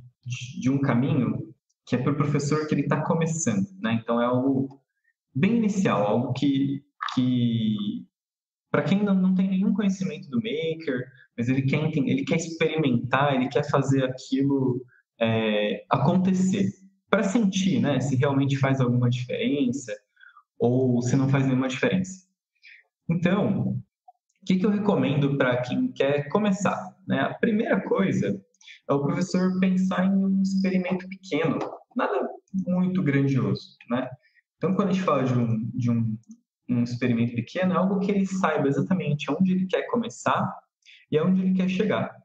[0.59, 1.53] de, um caminho
[1.85, 3.99] que é para o professor que ele está começando, né?
[4.01, 4.81] Então é algo
[5.33, 7.75] bem inicial, algo que, que
[8.69, 11.05] para quem não, não tem nenhum conhecimento do Maker,
[11.37, 14.81] mas ele quer entender, ele quer experimentar, ele quer fazer aquilo
[15.19, 16.69] é, acontecer,
[17.09, 19.93] para sentir, né, se realmente faz alguma diferença
[20.57, 22.25] ou se não faz nenhuma diferença.
[23.09, 23.81] Então,
[24.41, 26.95] o que, que eu recomendo para quem quer começar?
[27.07, 27.19] Né?
[27.19, 28.41] A primeira coisa
[28.89, 31.59] é o professor pensar em um experimento pequeno,
[31.95, 32.27] nada
[32.67, 34.09] muito grandioso, né?
[34.57, 36.17] Então, quando a gente fala de um, de um,
[36.69, 40.51] um experimento pequeno, é algo que ele saiba exatamente onde ele quer começar
[41.09, 42.15] e aonde ele quer chegar.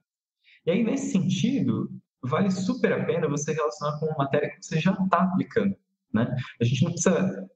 [0.67, 1.91] E aí, nesse sentido,
[2.23, 5.75] vale super a pena você relacionar com uma matéria que você já está aplicando.
[6.13, 6.35] Né?
[6.61, 7.49] A gente não precisa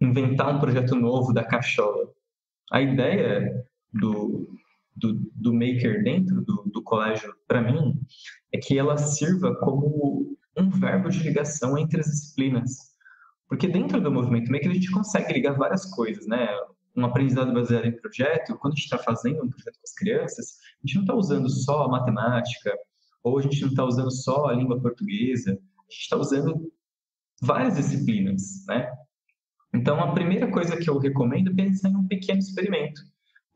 [0.00, 2.10] inventar um projeto novo da cachola.
[2.70, 4.48] A ideia do,
[4.96, 8.00] do, do Maker dentro do, do colégio, para mim,
[8.52, 12.88] é que ela sirva como um verbo de ligação entre as disciplinas.
[13.48, 16.48] Porque dentro do movimento Maker a gente consegue ligar várias coisas, né?
[16.98, 20.58] um aprendizado baseado em projeto, quando a gente está fazendo um projeto com as crianças,
[20.82, 22.74] a gente não está usando só a matemática,
[23.22, 26.72] ou a gente não está usando só a língua portuguesa, a gente está usando
[27.40, 28.90] várias disciplinas, né?
[29.74, 33.00] Então, a primeira coisa que eu recomendo é pensar em um pequeno experimento.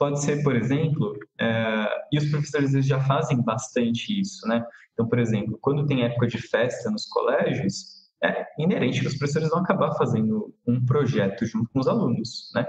[0.02, 4.66] Pode ser, por exemplo, é, e os professores eles já fazem bastante isso, né?
[4.92, 9.48] Então, por exemplo, quando tem época de festa nos colégios, é inerente que os professores
[9.50, 12.66] vão acabar fazendo um projeto junto com os alunos, né?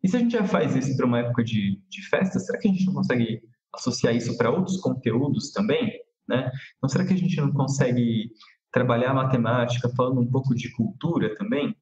[0.00, 2.68] E se a gente já faz isso para uma época de, de festa, será que
[2.68, 3.42] a gente não consegue
[3.74, 5.90] associar isso para outros conteúdos também,
[6.28, 6.52] né?
[6.76, 8.30] Então, será que a gente não consegue
[8.70, 11.76] trabalhar matemática falando um pouco de cultura também?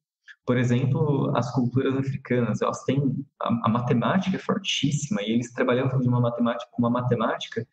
[0.45, 2.99] Por exemplo, as culturas africanas, elas têm
[3.41, 7.65] a, a matemática é fortíssima e eles trabalhavam de uma matemática com uma matemática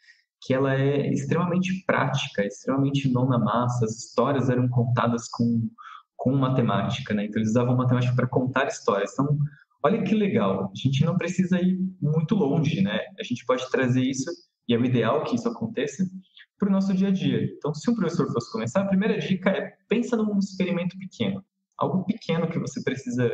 [0.43, 3.85] que ela é extremamente prática, extremamente mão na massa.
[3.85, 5.69] As histórias eram contadas com
[6.21, 7.25] com matemática, né?
[7.25, 9.11] Então eles usavam matemática para contar histórias.
[9.15, 9.39] Então,
[9.83, 10.71] olha que legal.
[10.71, 13.01] A gente não precisa ir muito longe, né?
[13.19, 14.31] A gente pode trazer isso
[14.69, 16.05] e é o ideal que isso aconteça
[16.59, 17.43] para o nosso dia a dia.
[17.57, 21.43] Então, se um professor fosse começar, a primeira dica é pensa num experimento pequeno
[21.81, 23.31] algo pequeno que você precisa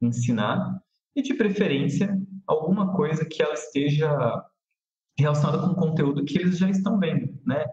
[0.00, 0.80] ensinar
[1.16, 2.16] e, de preferência,
[2.46, 4.10] alguma coisa que ela esteja
[5.18, 7.64] relacionada com o conteúdo que eles já estão vendo, né?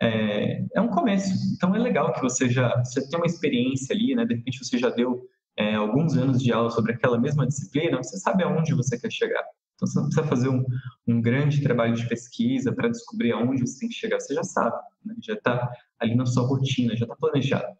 [0.00, 4.14] É, é um começo, então é legal que você já você tem uma experiência ali,
[4.14, 4.24] né?
[4.24, 8.16] De repente você já deu é, alguns anos de aula sobre aquela mesma disciplina, você
[8.18, 9.44] sabe aonde você quer chegar.
[9.74, 10.64] Então você não precisa fazer um,
[11.06, 14.76] um grande trabalho de pesquisa para descobrir aonde você tem que chegar, você já sabe,
[15.04, 15.14] né?
[15.20, 17.76] já está ali na sua rotina, já está planejado.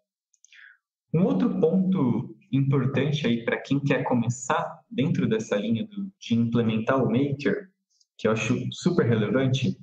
[1.14, 7.02] Um outro ponto importante aí para quem quer começar dentro dessa linha do, de implementar
[7.02, 7.70] o Maker,
[8.16, 9.76] que eu acho super relevante,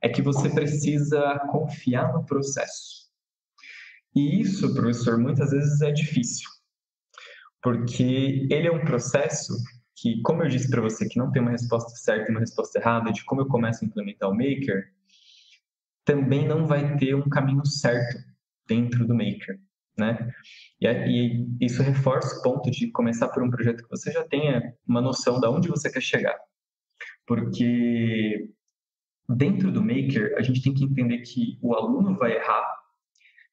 [0.00, 3.02] é que você precisa confiar no processo.
[4.14, 6.48] E isso, professor, muitas vezes é difícil,
[7.62, 9.54] porque ele é um processo
[9.94, 12.78] que, como eu disse para você, que não tem uma resposta certa e uma resposta
[12.78, 14.92] errada de como eu começo a implementar o Maker,
[16.04, 18.18] também não vai ter um caminho certo
[18.66, 19.60] dentro do Maker
[19.96, 20.32] né?
[20.80, 24.74] E, e, isso reforça o ponto de começar por um projeto que você já tenha
[24.86, 26.38] uma noção de onde você quer chegar.
[27.26, 28.48] Porque
[29.28, 32.82] dentro do Maker, a gente tem que entender que o aluno vai errar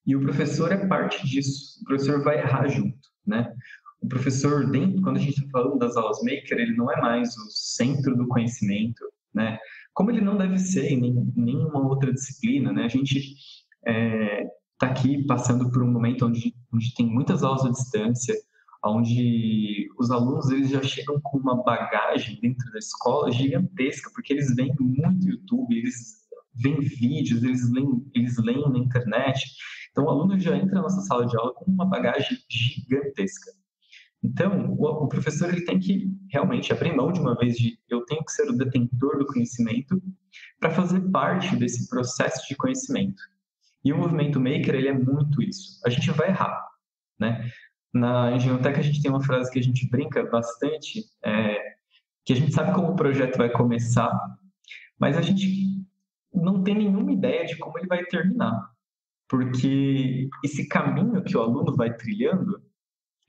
[0.05, 1.79] e o professor é parte disso.
[1.81, 3.53] O professor vai errar junto, né?
[4.01, 7.35] O professor, dentro, quando a gente está falando das aulas Maker, ele não é mais
[7.37, 9.59] o centro do conhecimento, né?
[9.93, 12.85] Como ele não deve ser em nenhuma outra disciplina, né?
[12.85, 13.35] A gente
[13.85, 14.47] é,
[14.79, 18.33] está aqui passando por um momento onde, onde tem muitas aulas à distância,
[18.85, 24.55] onde os alunos eles já chegam com uma bagagem dentro da escola gigantesca, porque eles
[24.55, 26.19] veem muito YouTube, eles
[26.55, 29.51] veem vídeos, eles leem, eles leem na internet.
[29.91, 33.51] Então, o aluno já entra na nossa sala de aula com uma bagagem gigantesca.
[34.23, 38.23] Então, o, professor ele tem que realmente abrir mão de uma vez de eu tenho
[38.23, 40.01] que ser o detentor do conhecimento
[40.59, 43.21] para fazer parte desse processo de conhecimento.
[43.83, 45.81] E o movimento maker, ele é muito isso.
[45.85, 46.57] A gente vai errar,
[47.19, 47.49] né?
[47.93, 51.57] Na Engenhoteca a gente tem uma frase que a gente brinca bastante, é,
[52.25, 54.11] que a gente sabe como o projeto vai começar,
[54.99, 55.83] mas a gente
[56.33, 58.69] não tem nenhuma ideia de como ele vai terminar.
[59.27, 62.61] Porque esse caminho que o aluno vai trilhando,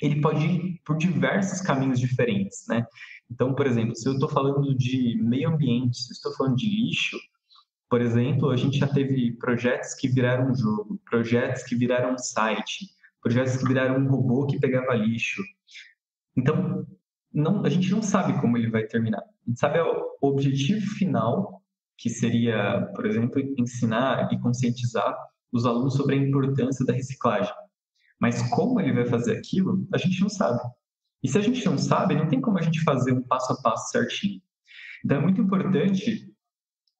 [0.00, 2.86] ele pode ir por diversos caminhos diferentes, né?
[3.30, 6.66] Então, por exemplo, se eu estou falando de meio ambiente, se eu estou falando de
[6.66, 7.18] lixo,
[7.90, 12.18] por exemplo, a gente já teve projetos que viraram um jogo, projetos que viraram um
[12.18, 12.86] site,
[13.20, 15.42] projetos que viraram um robô que pegava lixo.
[16.36, 16.86] Então,
[17.34, 19.18] não, a gente não sabe como ele vai terminar.
[19.18, 21.60] A gente sabe o objetivo final,
[21.98, 25.12] que seria, por exemplo, ensinar e conscientizar
[25.52, 27.52] os alunos sobre a importância da reciclagem.
[28.20, 30.60] Mas como ele vai fazer aquilo, a gente não sabe.
[31.24, 33.56] E se a gente não sabe, não tem como a gente fazer um passo a
[33.60, 34.40] passo certinho.
[35.04, 36.30] Então é muito importante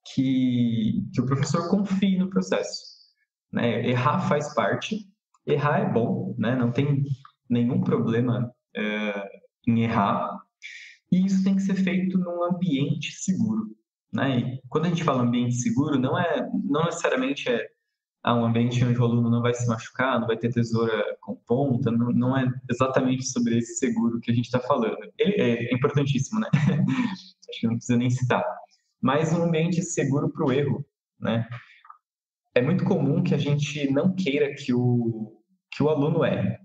[0.05, 2.81] que, que o professor confie no processo.
[3.51, 3.87] Né?
[3.87, 4.99] Errar faz parte,
[5.45, 6.55] errar é bom, né?
[6.55, 7.03] não tem
[7.49, 9.29] nenhum problema é,
[9.67, 10.37] em errar,
[11.11, 13.75] e isso tem que ser feito num ambiente seguro.
[14.13, 14.39] Né?
[14.39, 17.67] E quando a gente fala ambiente seguro, não é não necessariamente é
[18.23, 21.35] ah, um ambiente onde o aluno não vai se machucar, não vai ter tesoura com
[21.35, 24.97] ponta, não, não é exatamente sobre esse seguro que a gente está falando.
[25.17, 26.47] Ele é, importantíssimo, né?
[26.53, 28.43] Acho que não precisa nem citar
[29.01, 30.85] mas um ambiente seguro para o erro,
[31.19, 31.47] né?
[32.53, 36.57] É muito comum que a gente não queira que o, que o aluno erre,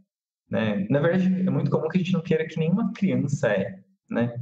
[0.50, 0.86] né?
[0.90, 4.36] Na verdade, é muito comum que a gente não queira que nenhuma criança erre, né?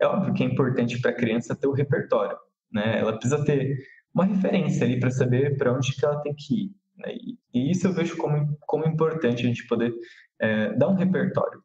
[0.00, 2.36] É óbvio que é importante para a criança ter o repertório,
[2.70, 2.98] né?
[2.98, 3.78] Ela precisa ter
[4.14, 6.70] uma referência ali para saber para onde que ela tem que ir.
[6.96, 7.14] Né?
[7.54, 9.92] E, isso eu vejo como, como importante a gente poder
[10.40, 11.62] é, dar um repertório.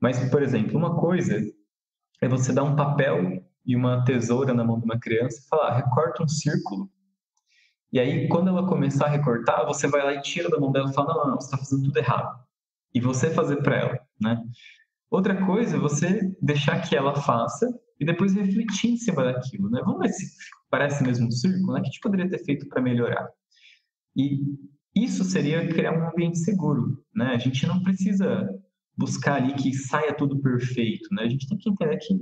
[0.00, 1.40] Mas, por exemplo, uma coisa
[2.20, 5.76] é você dar um papel e uma tesoura na mão de uma criança e falar,
[5.76, 6.88] recorta um círculo.
[7.92, 10.90] E aí, quando ela começar a recortar, você vai lá e tira da mão dela
[10.90, 12.38] e fala, não, não, não você está fazendo tudo errado.
[12.94, 14.42] E você fazer para ela, né?
[15.10, 19.80] Outra coisa é você deixar que ela faça e depois refletir em cima daquilo, né?
[19.84, 20.26] Vamos ver se
[20.70, 21.80] parece mesmo um círculo, né?
[21.80, 23.28] O que a gente poderia ter feito para melhorar?
[24.14, 24.40] E
[24.94, 27.34] isso seria criar um ambiente seguro, né?
[27.34, 28.48] A gente não precisa
[28.96, 31.22] buscar ali que saia tudo perfeito, né?
[31.22, 32.14] A gente tem que entender que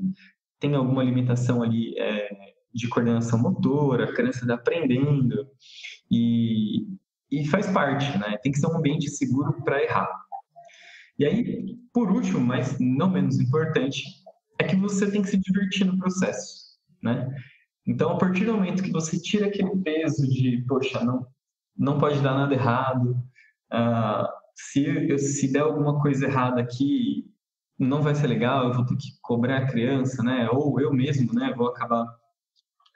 [0.64, 2.31] tem alguma limitação ali é,
[2.74, 5.46] de coordenação motora, criança está aprendendo
[6.11, 6.87] e,
[7.31, 8.38] e faz parte, né?
[8.42, 10.09] Tem que ser um ambiente seguro para errar.
[11.18, 14.05] E aí, por último, mas não menos importante,
[14.59, 17.29] é que você tem que se divertir no processo, né?
[17.87, 21.27] Então, a partir do momento que você tira aquele peso de, poxa, não,
[21.77, 23.11] não pode dar nada errado,
[23.70, 27.31] uh, se, se der alguma coisa errada aqui,
[27.85, 30.49] não vai ser legal, eu vou ter que cobrar a criança, né?
[30.51, 31.53] Ou eu mesmo, né?
[31.57, 32.07] Vou acabar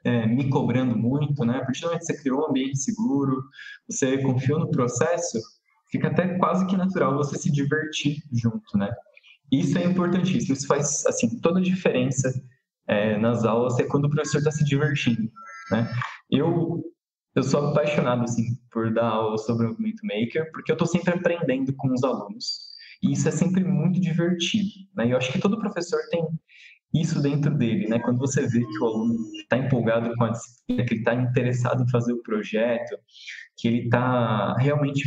[0.05, 1.59] é, me cobrando muito, né?
[1.59, 3.43] A partir do momento que você criou um ambiente seguro,
[3.89, 5.39] você confiou no processo,
[5.91, 8.91] fica até quase que natural você se divertir junto, né?
[9.51, 12.31] Isso é importantíssimo, isso faz, assim, toda a diferença
[12.87, 15.31] é, nas aulas é quando o professor está se divertindo,
[15.71, 15.91] né?
[16.31, 16.83] Eu
[17.35, 21.15] eu sou apaixonado assim por dar aula sobre o Movimento Maker, porque eu estou sempre
[21.15, 22.68] aprendendo com os alunos.
[23.03, 25.07] E isso é sempre muito divertido, né?
[25.07, 26.27] E eu acho que todo professor tem
[26.95, 27.99] isso dentro dele, né?
[28.01, 31.83] Quando você vê que o aluno está empolgado com a disciplina, que ele está interessado
[31.83, 32.99] em fazer o projeto,
[33.57, 35.03] que ele está realmente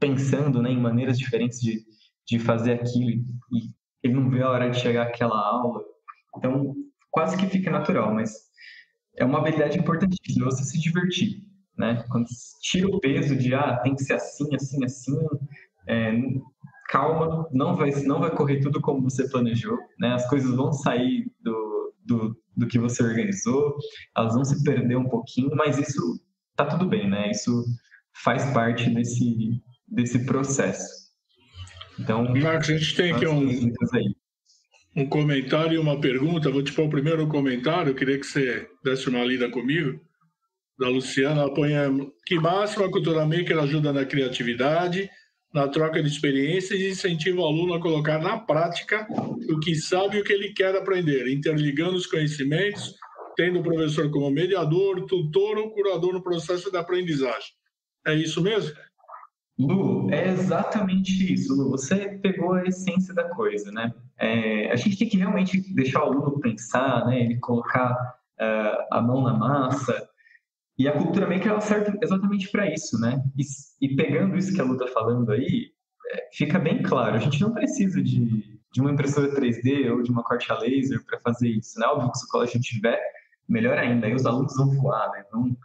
[0.00, 1.84] pensando né, em maneiras diferentes de,
[2.26, 3.72] de fazer aquilo e
[4.02, 5.82] ele não vê a hora de chegar àquela aula.
[6.36, 6.74] Então,
[7.10, 8.32] quase que fica natural, mas
[9.16, 11.48] é uma habilidade importantíssima, você se divertir
[11.78, 12.04] né?
[12.10, 12.26] Quando
[12.60, 15.16] tira o peso de ah, tem que ser assim, assim, assim,
[15.86, 16.12] é,
[16.88, 20.14] calma, não vai, não vai correr tudo como você planejou, né?
[20.14, 23.76] As coisas vão sair do, do, do que você organizou,
[24.16, 26.00] elas vão se perder um pouquinho, mas isso
[26.56, 27.30] tá tudo bem, né?
[27.30, 27.64] Isso
[28.24, 31.08] faz parte desse, desse processo.
[32.00, 33.72] Então, Marcos, a gente tem aqui um,
[34.96, 36.50] um comentário e uma pergunta.
[36.50, 40.00] Vou te pôr o primeiro comentário, eu queria que você desse uma lida comigo
[40.78, 41.72] da Luciana, ela põe
[42.24, 45.10] que máximo a cultura maker ajuda na criatividade,
[45.52, 49.06] na troca de experiências e incentiva o aluno a colocar na prática
[49.48, 52.94] o que sabe e o que ele quer aprender, interligando os conhecimentos,
[53.36, 57.50] tendo o professor como mediador, tutor ou curador no processo de aprendizagem.
[58.06, 58.76] É isso mesmo?
[59.58, 61.70] Lu, é exatamente isso, Lu.
[61.70, 63.92] Você pegou a essência da coisa, né?
[64.16, 67.22] É, a gente tem que realmente deixar o aluno pensar, né?
[67.22, 70.08] Ele colocar uh, a mão na massa,
[70.78, 73.20] e a cultura maker ela serve exatamente para isso, né?
[73.36, 73.42] E,
[73.84, 75.72] e, pegando isso que a Lu está falando aí,
[76.12, 80.10] é, fica bem claro, a gente não precisa de, de uma impressora 3D ou de
[80.10, 81.86] uma corte a laser para fazer isso, né?
[81.86, 83.00] Óbvio que se o colégio tiver,
[83.48, 85.24] melhor ainda, aí os alunos vão voar, né?
[85.32, 85.56] Vão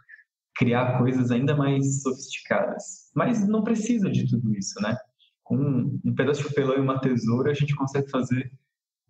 [0.56, 3.10] criar coisas ainda mais sofisticadas.
[3.14, 4.96] Mas não precisa de tudo isso, né?
[5.44, 5.56] Com
[6.04, 8.50] um pedaço de papelão e uma tesoura, a gente consegue fazer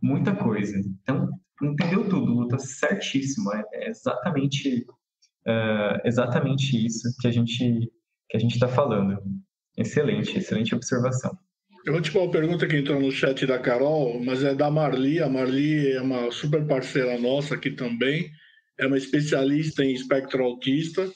[0.02, 0.78] muita coisa.
[0.78, 1.30] Então,
[1.62, 3.52] entendeu tudo, Luta, certíssimo.
[3.54, 4.86] É, é exatamente
[5.46, 7.90] uh, exatamente isso que a gente
[8.28, 9.18] que a gente está falando.
[9.76, 11.36] Excelente, excelente observação.
[11.84, 14.70] Eu vou te fazer uma pergunta que entrou no chat da Carol, mas é da
[14.70, 15.20] Marli.
[15.20, 18.30] A Marli é uma super parceira nossa aqui também.
[18.78, 21.08] É uma especialista em espectro autista.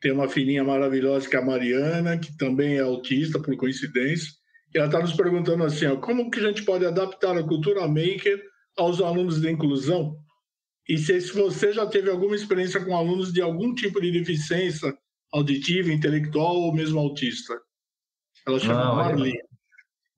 [0.00, 4.30] Tem uma filhinha maravilhosa que é a Mariana, que também é autista, por coincidência.
[4.72, 7.86] E ela está nos perguntando assim: ó, como que a gente pode adaptar a cultura
[7.88, 8.40] maker
[8.76, 10.16] aos alunos de inclusão?
[10.88, 14.94] E se, se você já teve alguma experiência com alunos de algum tipo de deficiência
[15.32, 17.54] auditiva, intelectual ou mesmo autista.
[18.46, 19.32] Ela chama Não, Marli.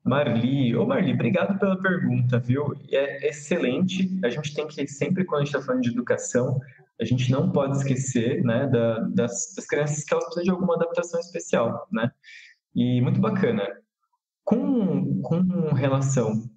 [0.05, 2.75] Marli, ô Marli, obrigado pela pergunta, viu?
[2.91, 4.09] É excelente.
[4.23, 6.61] A gente tem que sempre, quando a gente está falando de educação,
[7.01, 10.77] a gente não pode esquecer, né, da, das, das crianças que elas precisam de alguma
[10.77, 12.11] adaptação especial, né?
[12.75, 13.67] E muito bacana.
[14.45, 15.41] Com, com
[15.75, 16.49] relação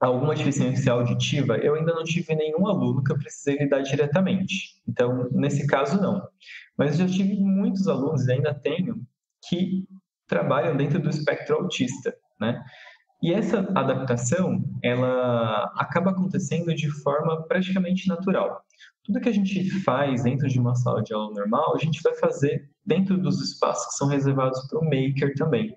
[0.00, 4.80] alguma deficiência auditiva, eu ainda não tive nenhum aluno que eu precisei lidar diretamente.
[4.86, 6.26] Então, nesse caso, não.
[6.76, 9.00] Mas já tive muitos alunos, e ainda tenho,
[9.48, 9.86] que
[10.26, 12.62] trabalham dentro do espectro autista, né?
[13.22, 18.62] E essa adaptação, ela acaba acontecendo de forma praticamente natural.
[19.02, 22.14] Tudo que a gente faz dentro de uma sala de aula normal, a gente vai
[22.16, 25.74] fazer dentro dos espaços que são reservados para o maker também.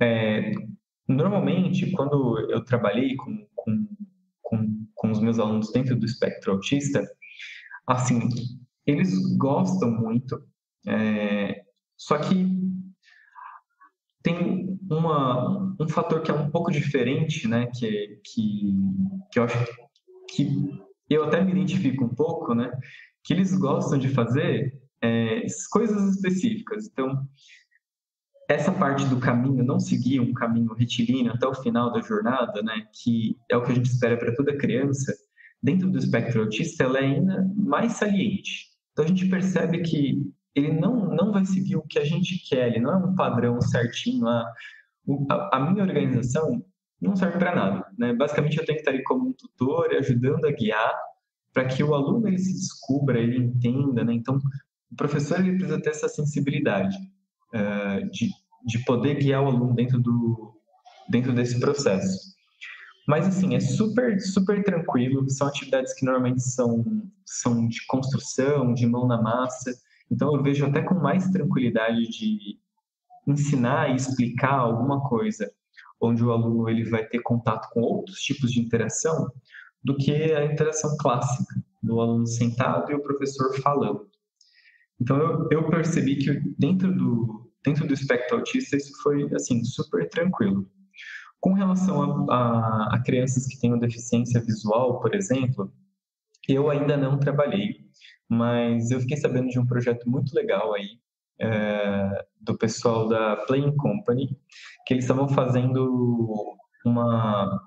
[0.00, 0.52] É,
[1.08, 3.88] Normalmente, quando eu trabalhei com, com,
[4.42, 7.06] com, com os meus alunos dentro do espectro autista,
[7.86, 8.28] assim,
[8.86, 10.42] eles gostam muito,
[10.86, 11.62] é,
[11.96, 12.56] só que
[14.22, 18.74] tem uma, um fator que é um pouco diferente, né, que, que,
[19.30, 19.56] que eu acho
[20.28, 20.48] que
[21.08, 22.70] eu até me identifico um pouco, né,
[23.22, 26.86] que eles gostam de fazer é, coisas específicas.
[26.86, 27.26] Então,
[28.48, 32.86] essa parte do caminho, não seguir um caminho retilíneo até o final da jornada, né,
[32.92, 35.12] que é o que a gente espera para toda criança,
[35.62, 38.66] dentro do espectro autista, ela é ainda mais saliente.
[38.92, 40.22] Então a gente percebe que
[40.54, 43.60] ele não, não vai seguir o que a gente quer, ele não é um padrão
[43.60, 44.26] certinho.
[44.26, 44.52] A,
[45.30, 46.64] a, a minha organização
[47.00, 47.86] não serve para nada.
[47.98, 48.14] Né?
[48.14, 50.94] Basicamente, eu tenho que estar ali como um tutor, ajudando a guiar,
[51.52, 54.02] para que o aluno ele se descubra, ele entenda.
[54.02, 54.14] Né?
[54.14, 54.38] Então,
[54.90, 56.96] o professor ele precisa ter essa sensibilidade
[57.54, 58.30] uh, de,
[58.66, 60.54] de poder guiar o aluno dentro, do,
[61.08, 62.34] dentro desse processo.
[63.06, 65.28] Mas, assim, é super, super tranquilo.
[65.30, 66.84] São atividades que normalmente são,
[67.24, 69.72] são de construção, de mão na massa.
[70.10, 72.58] Então, eu vejo até com mais tranquilidade de
[73.26, 75.50] ensinar e explicar alguma coisa
[76.00, 79.30] onde o aluno ele vai ter contato com outros tipos de interação
[79.82, 84.08] do que a interação clássica do aluno sentado e o professor falando.
[85.00, 90.08] Então eu, eu percebi que dentro do dentro do espectro autista isso foi assim super
[90.08, 90.70] tranquilo.
[91.40, 95.72] Com relação a, a, a crianças que tenham deficiência visual, por exemplo,
[96.48, 97.80] eu ainda não trabalhei,
[98.28, 101.00] mas eu fiquei sabendo de um projeto muito legal aí
[101.40, 104.38] é, do pessoal da Playing Company,
[104.86, 107.60] que eles estavam fazendo uma,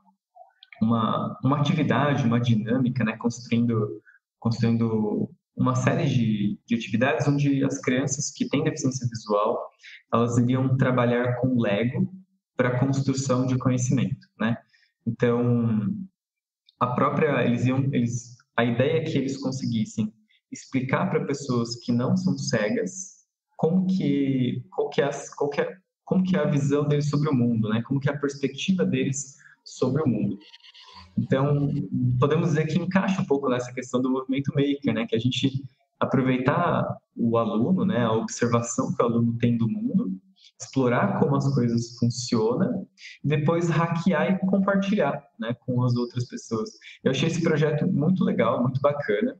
[0.81, 4.01] uma, uma atividade, uma dinâmica, né, construindo,
[4.39, 9.69] construindo uma série de, de atividades onde as crianças que têm deficiência visual,
[10.11, 12.09] elas iriam trabalhar com Lego
[12.55, 14.57] para construção de conhecimento, né?
[15.05, 15.93] Então,
[16.79, 20.13] a própria, eles iam, eles, a ideia é que eles conseguissem
[20.49, 23.19] explicar para pessoas que não são cegas
[23.57, 27.29] como que, qual que é, qual que é, como que é a visão deles sobre
[27.29, 27.83] o mundo, né?
[27.85, 29.35] Como que é a perspectiva deles
[29.65, 30.39] sobre o mundo.
[31.19, 31.69] Então,
[32.19, 35.05] podemos dizer que encaixa um pouco nessa questão do movimento maker, né?
[35.05, 35.51] Que a gente
[35.99, 38.03] aproveitar o aluno, né?
[38.03, 40.11] A observação que o aluno tem do mundo,
[40.59, 42.87] explorar como as coisas funcionam,
[43.23, 45.53] depois hackear e compartilhar, né?
[45.65, 46.69] Com as outras pessoas.
[47.03, 49.37] Eu achei esse projeto muito legal, muito bacana.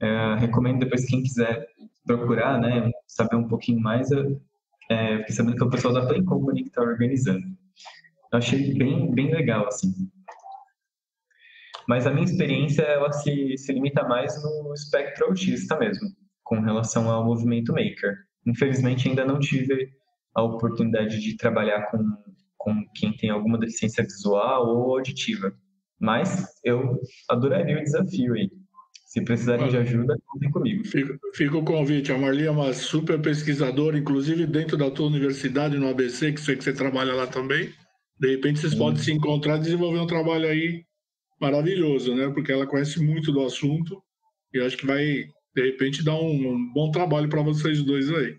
[0.00, 1.66] É, recomendo depois quem quiser
[2.04, 4.40] procurar, né, saber um pouquinho mais, eu
[4.90, 7.46] é, fiquei sabendo que é o pessoal da Play Company que está organizando.
[8.32, 9.92] Eu achei bem, bem legal, assim.
[11.88, 16.08] Mas a minha experiência, ela se, se limita mais no espectro autista mesmo,
[16.44, 18.14] com relação ao movimento maker.
[18.46, 19.90] Infelizmente, ainda não tive
[20.34, 21.98] a oportunidade de trabalhar com,
[22.56, 25.52] com quem tem alguma deficiência visual ou auditiva.
[26.00, 28.50] Mas eu adoraria o desafio aí.
[29.06, 30.84] Se precisarem de ajuda, contem comigo.
[30.86, 32.10] Fica, fica, o convite.
[32.10, 36.56] A Marli é uma super pesquisadora, inclusive dentro da tua universidade, no ABC, que sei
[36.56, 37.68] que você trabalha lá também.
[38.18, 38.78] De repente vocês Sim.
[38.78, 40.82] podem se encontrar e desenvolver um trabalho aí
[41.42, 42.30] maravilhoso, né?
[42.32, 44.00] Porque ela conhece muito do assunto
[44.54, 45.04] e acho que vai,
[45.54, 48.36] de repente, dar um, bom trabalho para vocês dois aí.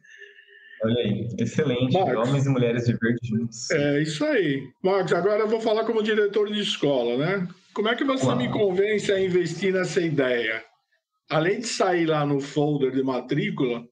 [0.83, 1.93] Olha aí, excelente.
[1.93, 2.85] Marcos, Homens e mulheres
[3.23, 3.69] juntos.
[3.71, 4.63] É isso aí.
[4.81, 7.47] Marcos, agora eu vou falar como diretor de escola, né?
[7.73, 8.37] Como é que você Uau.
[8.37, 10.63] me convence a investir nessa ideia?
[11.29, 13.83] Além de sair lá no folder de matrícula,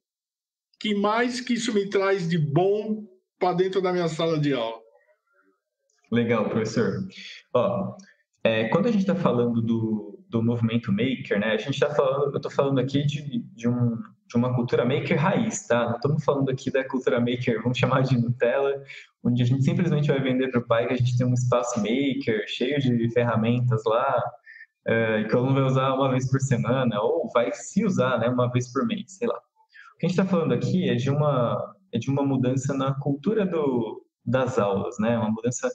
[0.79, 3.05] que mais que isso me traz de bom
[3.39, 4.79] para dentro da minha sala de aula?
[6.11, 7.07] Legal, professor.
[7.53, 7.95] Ó,
[8.43, 11.53] é, quando a gente está falando do, do movimento maker, né?
[11.53, 15.19] A gente está falando, eu estou falando aqui de, de, um, de uma cultura maker
[15.19, 15.89] raiz, tá?
[15.89, 18.81] Não estamos falando aqui da cultura maker, vamos chamar de Nutella,
[19.23, 21.79] onde a gente simplesmente vai vender para o pai que a gente tem um espaço
[21.79, 24.23] maker cheio de ferramentas lá,
[24.87, 28.27] é, que o aluno vai usar uma vez por semana, ou vai se usar né,
[28.27, 29.37] uma vez por mês, sei lá.
[29.37, 32.95] O que a gente está falando aqui é de uma, é de uma mudança na
[32.95, 35.17] cultura do, das aulas, né?
[35.17, 35.69] uma mudança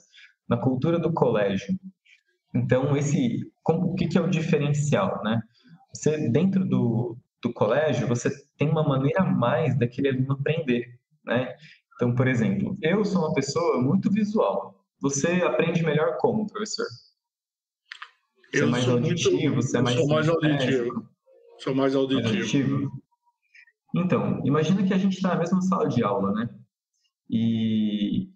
[0.49, 1.77] na cultura do colégio.
[2.53, 5.21] Então, esse, como, o que, que é o diferencial?
[5.23, 5.41] Né?
[5.93, 10.99] Você, dentro do, do colégio, você tem uma maneira a mais daquele aluno aprender.
[11.25, 11.53] Né?
[11.95, 14.85] Então, por exemplo, eu sou uma pessoa muito visual.
[15.01, 16.85] Você aprende melhor como, professor?
[18.51, 19.31] Você é eu é mais auditivo?
[19.31, 21.09] Muito, você é mais, sou mais auditivo.
[21.59, 22.27] Sou mais auditivo.
[22.27, 22.91] auditivo.
[23.95, 26.49] Então, imagina que a gente está na mesma sala de aula, né?
[27.29, 28.29] E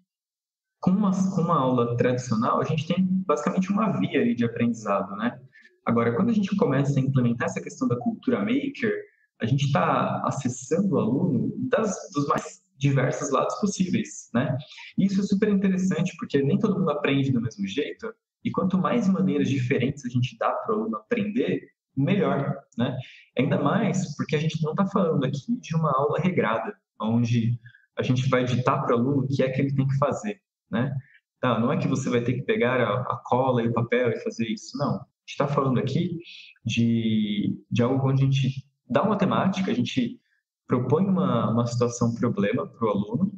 [0.82, 5.40] com uma, com uma aula tradicional, a gente tem basicamente uma via de aprendizado, né?
[5.86, 8.92] Agora, quando a gente começa a implementar essa questão da cultura maker,
[9.40, 14.56] a gente está acessando o aluno das, dos mais diversos lados possíveis, né?
[14.98, 18.12] E isso é super interessante, porque nem todo mundo aprende do mesmo jeito,
[18.44, 22.96] e quanto mais maneiras diferentes a gente dá para o aluno aprender, melhor, né?
[23.38, 27.56] Ainda mais porque a gente não está falando aqui de uma aula regrada, onde
[27.96, 30.40] a gente vai ditar para o aluno o que é que ele tem que fazer,
[30.72, 30.92] né?
[31.40, 34.10] Tá, não é que você vai ter que pegar a, a cola e o papel
[34.10, 34.94] e fazer isso, não.
[34.94, 36.18] A gente está falando aqui
[36.64, 40.20] de, de algo onde a gente dá uma temática, a gente
[40.66, 43.32] propõe uma, uma situação problema para o aluno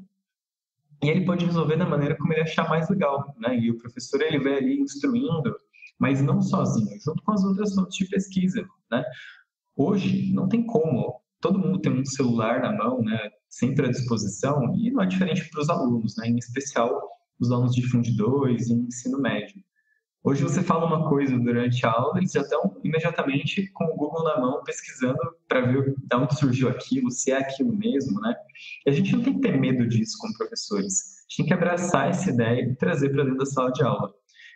[1.03, 3.59] e ele pode resolver da maneira como ele achar mais legal, né?
[3.59, 5.55] E o professor ele vai ali instruindo,
[5.99, 9.05] mas não sozinho, junto com as outras fontes de pesquisa, né?
[9.77, 13.19] Hoje não tem como todo mundo tem um celular na mão, né,
[13.51, 16.99] sempre à disposição, e não é diferente para os alunos, né, em especial
[17.41, 19.63] os alunos de Fundo 2 e ensino médio.
[20.23, 24.25] Hoje você fala uma coisa durante a aula, eles já estão imediatamente com o Google
[24.25, 28.35] na mão pesquisando para ver de onde surgiu aquilo, se é aquilo mesmo, né?
[28.87, 30.95] E a gente não tem que ter medo disso como professores.
[30.95, 34.15] A gente tem que abraçar essa ideia e trazer para dentro da sala de aula.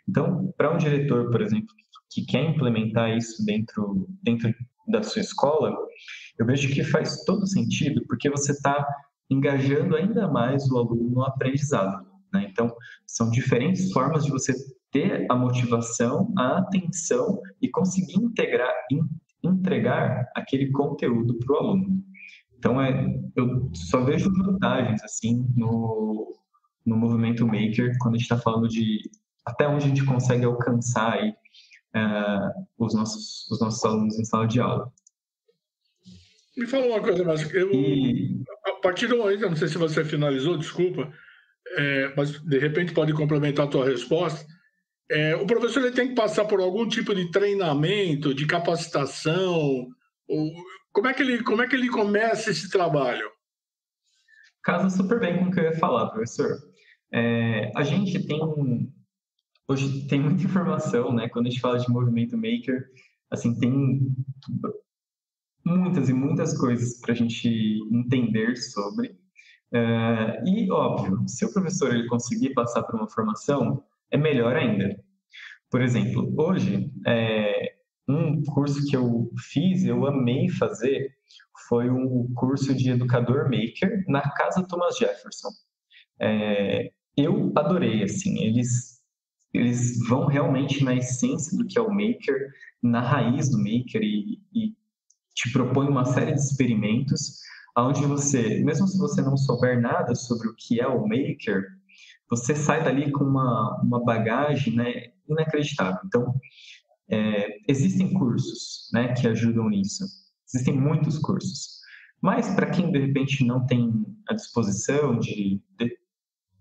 [0.08, 1.68] Então, para um diretor, por exemplo,
[2.10, 4.50] que quer implementar isso dentro, dentro
[4.86, 5.76] da sua escola,
[6.38, 8.86] eu vejo que faz todo sentido, porque você está
[9.28, 12.07] engajando ainda mais o aluno no aprendizado.
[12.32, 12.48] Né?
[12.50, 12.74] Então,
[13.06, 14.52] são diferentes formas de você
[14.90, 19.00] ter a motivação, a atenção e conseguir integrar, in,
[19.42, 22.04] entregar aquele conteúdo para o aluno.
[22.58, 23.06] Então, é,
[23.36, 26.34] eu só vejo vantagens assim no,
[26.84, 29.00] no movimento maker quando a gente está falando de
[29.44, 34.46] até onde a gente consegue alcançar aí, uh, os, nossos, os nossos alunos em sala
[34.46, 34.92] de aula.
[36.56, 38.42] Me fala uma coisa, mas eu, e...
[38.66, 41.10] a partir do momento, não sei se você finalizou, desculpa,
[41.76, 44.46] é, mas de repente pode complementar a tua resposta.
[45.10, 49.88] É, o professor ele tem que passar por algum tipo de treinamento, de capacitação.
[50.28, 50.52] Ou,
[50.92, 53.28] como, é que ele, como é que ele começa esse trabalho?
[54.62, 56.58] Casa super bem com o que eu ia falar, professor.
[57.12, 58.38] É, a gente tem
[59.68, 61.28] hoje tem muita informação, né?
[61.28, 62.86] Quando a gente fala de movimento maker,
[63.30, 64.00] assim tem
[65.64, 67.48] muitas e muitas coisas para a gente
[67.92, 69.16] entender sobre.
[69.72, 74.98] É, e óbvio, se o professor ele conseguir passar por uma formação, é melhor ainda.
[75.70, 77.74] Por exemplo, hoje, é,
[78.08, 81.14] um curso que eu fiz, eu amei fazer,
[81.68, 85.50] foi um curso de educador maker na Casa Thomas Jefferson.
[86.18, 89.02] É, eu adorei, assim, eles,
[89.52, 92.52] eles vão realmente na essência do que é o maker,
[92.82, 94.74] na raiz do maker e, e
[95.34, 97.40] te propõe uma série de experimentos
[97.76, 101.64] onde você, mesmo se você não souber nada sobre o que é o maker,
[102.30, 106.00] você sai dali com uma, uma bagagem né, inacreditável.
[106.04, 106.34] Então,
[107.10, 110.04] é, existem cursos né, que ajudam nisso.
[110.46, 111.78] Existem muitos cursos.
[112.20, 115.98] Mas, para quem, de repente, não tem a disposição de, de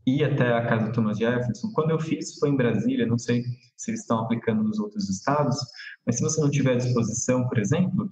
[0.05, 3.43] ir até a casa do Thomas Jefferson, quando eu fiz foi em Brasília, não sei
[3.75, 5.57] se eles estão aplicando nos outros estados,
[6.05, 8.07] mas se você não tiver à disposição, por exemplo,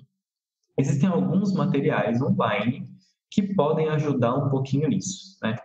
[0.78, 2.88] existem alguns materiais online
[3.32, 5.56] que podem ajudar um pouquinho nisso, né?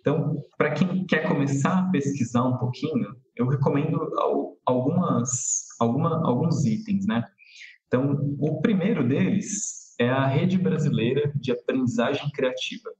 [0.00, 4.00] Então, para quem quer começar a pesquisar um pouquinho, eu recomendo
[4.64, 7.24] algumas, alguma, alguns itens, né?
[7.86, 12.90] Então, o primeiro deles é a Rede Brasileira de Aprendizagem Criativa.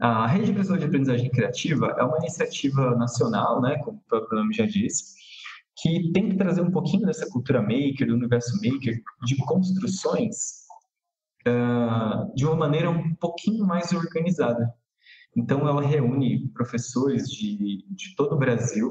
[0.00, 4.54] A Rede Brasileira de Aprendizagem Criativa é uma iniciativa nacional, né, como o próprio nome
[4.54, 5.14] já diz,
[5.76, 10.67] que tem que trazer um pouquinho dessa cultura maker, do universo maker, de construções
[11.46, 14.72] uh, de uma maneira um pouquinho mais organizada.
[15.36, 18.90] Então, ela reúne professores de, de todo o Brasil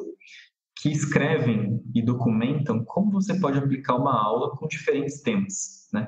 [0.80, 6.08] que escrevem e documentam como você pode aplicar uma aula com diferentes temas, né?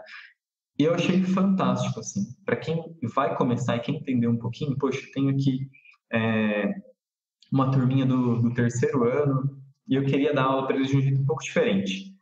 [0.78, 2.82] E eu achei fantástico, assim, para quem
[3.14, 5.70] vai começar e quer entender um pouquinho, poxa, eu tenho aqui
[6.14, 6.74] é,
[7.52, 11.02] uma turminha do, do terceiro ano e eu queria dar aula para eles de um
[11.02, 12.16] jeito um pouco diferente.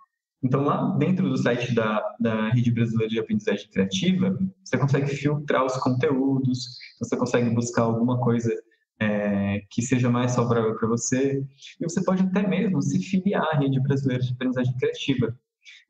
[0.43, 5.65] Então, lá dentro do site da, da Rede Brasileira de Aprendizagem Criativa, você consegue filtrar
[5.65, 8.53] os conteúdos, você consegue buscar alguma coisa
[8.99, 11.43] é, que seja mais favorável para você,
[11.79, 15.37] e você pode até mesmo se filiar à Rede Brasileira de Aprendizagem Criativa.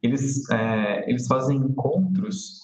[0.02, 2.62] Eles, é, eles fazem encontros,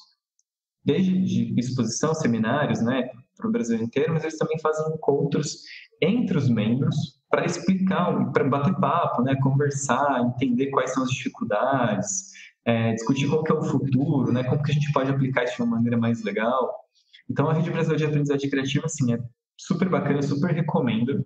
[0.86, 5.64] desde de exposição, seminários, né, para o Brasil inteiro, mas eles também fazem encontros
[6.02, 12.32] entre os membros para explicar, para bater papo, né, conversar, entender quais são as dificuldades,
[12.64, 15.56] é, discutir qual que é o futuro, né, como que a gente pode aplicar isso
[15.56, 16.72] de uma maneira mais legal.
[17.28, 19.20] Então, a Rede Brasileira de Aprendizagem Criativa, assim, é
[19.58, 21.26] super bacana, super recomendo.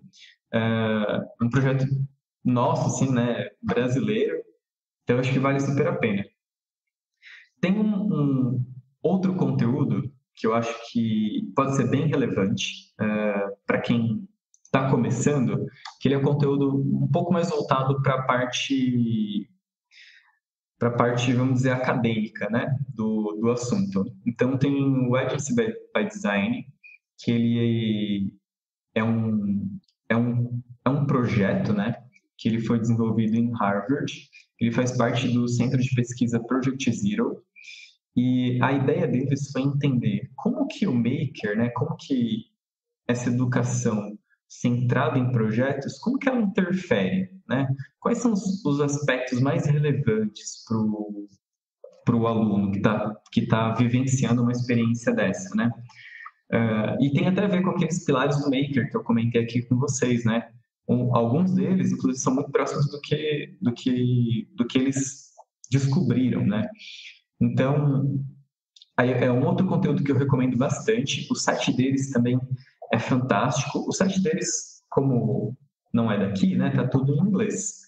[0.54, 1.86] É um projeto
[2.42, 4.42] nosso, assim, né, brasileiro,
[5.04, 6.24] então acho que vale super a pena.
[7.60, 8.66] Tem um, um
[9.04, 14.26] outro conteúdo que eu acho que pode ser bem relevante é, para quem
[14.68, 15.66] está começando,
[16.00, 19.50] que ele é conteúdo um pouco mais voltado para a parte
[20.80, 24.06] para a parte, vamos dizer, acadêmica, né, do, do assunto.
[24.28, 24.76] Então, tem
[25.10, 26.68] o Agency by, by Design,
[27.18, 28.34] que ele
[28.94, 31.96] é um, é um, é um projeto, né,
[32.38, 34.14] que ele foi desenvolvido em Harvard,
[34.60, 37.42] ele faz parte do Centro de Pesquisa Project Zero,
[38.16, 42.46] e a ideia deles foi entender como que o maker, né, como que
[43.08, 44.16] essa educação
[44.48, 47.68] centrada em projetos, como que ela interfere, né?
[48.00, 54.42] Quais são os, os aspectos mais relevantes para o aluno que está que tá vivenciando
[54.42, 55.70] uma experiência dessa, né?
[56.52, 59.62] Uh, e tem até a ver com aqueles pilares do Maker que eu comentei aqui
[59.64, 60.50] com vocês, né?
[60.88, 65.28] Um, alguns deles, inclusive, são muito próximos do que, do que, do que eles
[65.70, 66.70] descobriram, né?
[67.42, 68.18] Então,
[68.98, 71.28] é um outro conteúdo que eu recomendo bastante.
[71.30, 72.40] O site deles também
[72.98, 73.86] é fantástico.
[73.88, 75.56] O site deles, como
[75.94, 76.72] não é daqui, né?
[76.72, 77.82] Tá tudo em inglês.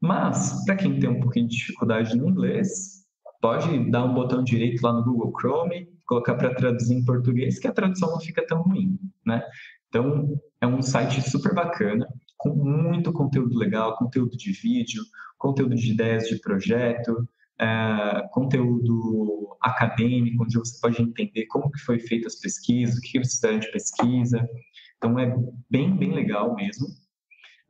[0.00, 3.04] Mas, para quem tem um pouquinho de dificuldade no inglês,
[3.40, 7.68] pode dar um botão direito lá no Google Chrome, colocar para traduzir em português, que
[7.68, 9.42] a tradução não fica tão ruim, né?
[9.88, 15.02] Então, é um site super bacana, com muito conteúdo legal, conteúdo de vídeo,
[15.38, 17.26] conteúdo de ideias de projeto,
[17.60, 23.18] é, conteúdo acadêmico, onde você pode entender como que foi feita as pesquisas, o que
[23.18, 24.48] eles fizeram de pesquisa.
[24.96, 25.34] Então, é
[25.70, 26.86] bem, bem legal mesmo.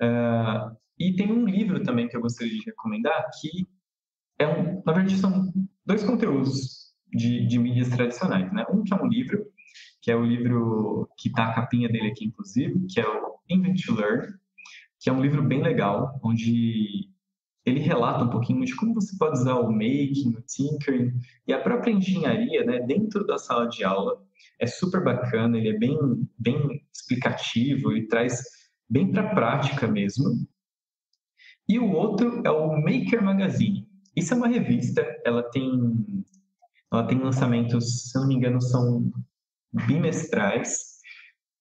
[0.01, 3.67] É, e tem um livro também que eu gostaria de recomendar, que
[4.39, 5.53] é um, na verdade, são
[5.85, 8.65] dois conteúdos de, de mídias tradicionais, né?
[8.71, 9.45] Um que é um livro,
[10.03, 13.81] que é o livro que está a capinha dele aqui, inclusive, que é o Invent
[13.85, 14.35] to Learn,
[15.01, 17.09] que é um livro bem legal, onde
[17.65, 21.13] ele relata um pouquinho de como você pode usar o making, o tinkering
[21.47, 24.23] e a própria engenharia, né, dentro da sala de aula.
[24.59, 25.99] É super bacana, ele é bem,
[26.39, 28.43] bem explicativo, ele traz
[28.89, 30.47] bem para a prática mesmo.
[31.69, 33.89] E o outro é o Maker Magazine.
[34.15, 35.73] Isso é uma revista, ela tem
[36.93, 39.11] ela tem lançamentos, se não me engano, são
[39.73, 40.95] bimestrais,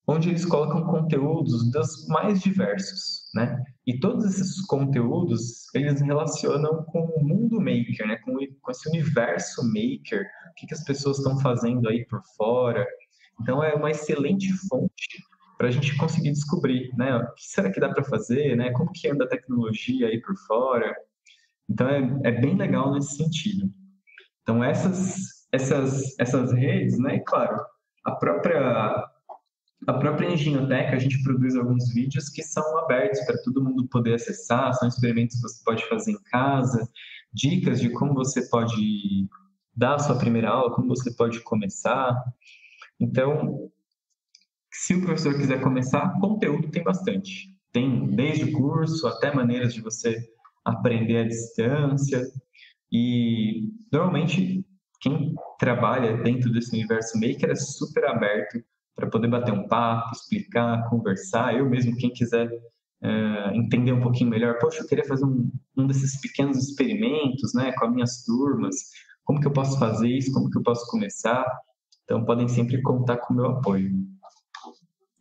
[0.07, 3.63] onde eles colocam conteúdos dos mais diversos, né?
[3.85, 8.17] E todos esses conteúdos, eles relacionam com o mundo maker, né?
[8.17, 12.85] Com, com esse universo maker, o que, que as pessoas estão fazendo aí por fora.
[13.41, 15.23] Então, é uma excelente fonte
[15.57, 17.15] para a gente conseguir descobrir, né?
[17.15, 18.71] O que será que dá para fazer, né?
[18.71, 20.95] Como que anda a tecnologia aí por fora.
[21.69, 23.73] Então, é, é bem legal nesse sentido.
[24.43, 27.57] Então, essas, essas, essas redes, né, e claro,
[28.03, 29.05] a própria,
[29.87, 34.15] a própria Engenhoteca, a gente produz alguns vídeos que são abertos para todo mundo poder
[34.15, 36.87] acessar, são experimentos que você pode fazer em casa,
[37.33, 39.27] dicas de como você pode
[39.75, 42.15] dar a sua primeira aula, como você pode começar.
[42.99, 43.69] Então,
[44.71, 47.49] se o professor quiser começar, conteúdo tem bastante.
[47.71, 50.17] Tem desde o curso até maneiras de você
[50.63, 52.23] aprender à distância.
[52.91, 54.65] E normalmente
[55.01, 58.63] quem trabalha dentro desse universo maker é super aberto
[58.95, 61.57] para poder bater um papo, explicar, conversar.
[61.57, 65.87] Eu mesmo, quem quiser uh, entender um pouquinho melhor, poxa, eu queria fazer um, um
[65.87, 68.75] desses pequenos experimentos, né, com as minhas turmas.
[69.23, 70.31] Como que eu posso fazer isso?
[70.33, 71.45] Como que eu posso começar?
[72.03, 73.91] Então, podem sempre contar com o meu apoio.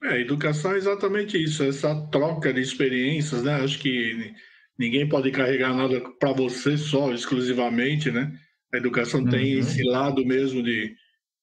[0.04, 3.54] É, educação é exatamente isso, essa troca de experiências, né?
[3.62, 4.34] Acho que
[4.76, 8.36] ninguém pode carregar nada para você só, exclusivamente, né?
[8.74, 9.28] A educação uhum.
[9.28, 10.92] tem esse lado mesmo de,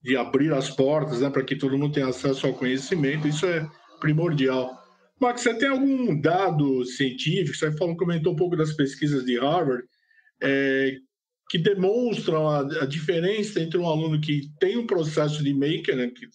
[0.02, 3.68] de abrir as portas, né, para que todo mundo tenha acesso ao conhecimento, isso é
[4.00, 4.78] primordial.
[5.20, 7.58] Max, você tem algum dado científico?
[7.58, 9.84] Você falou, comentou um pouco das pesquisas de Harvard,
[10.42, 10.96] é,
[11.50, 16.08] que demonstram a, a, diferença entre um aluno que tem um processo de maker, né,
[16.08, 16.28] que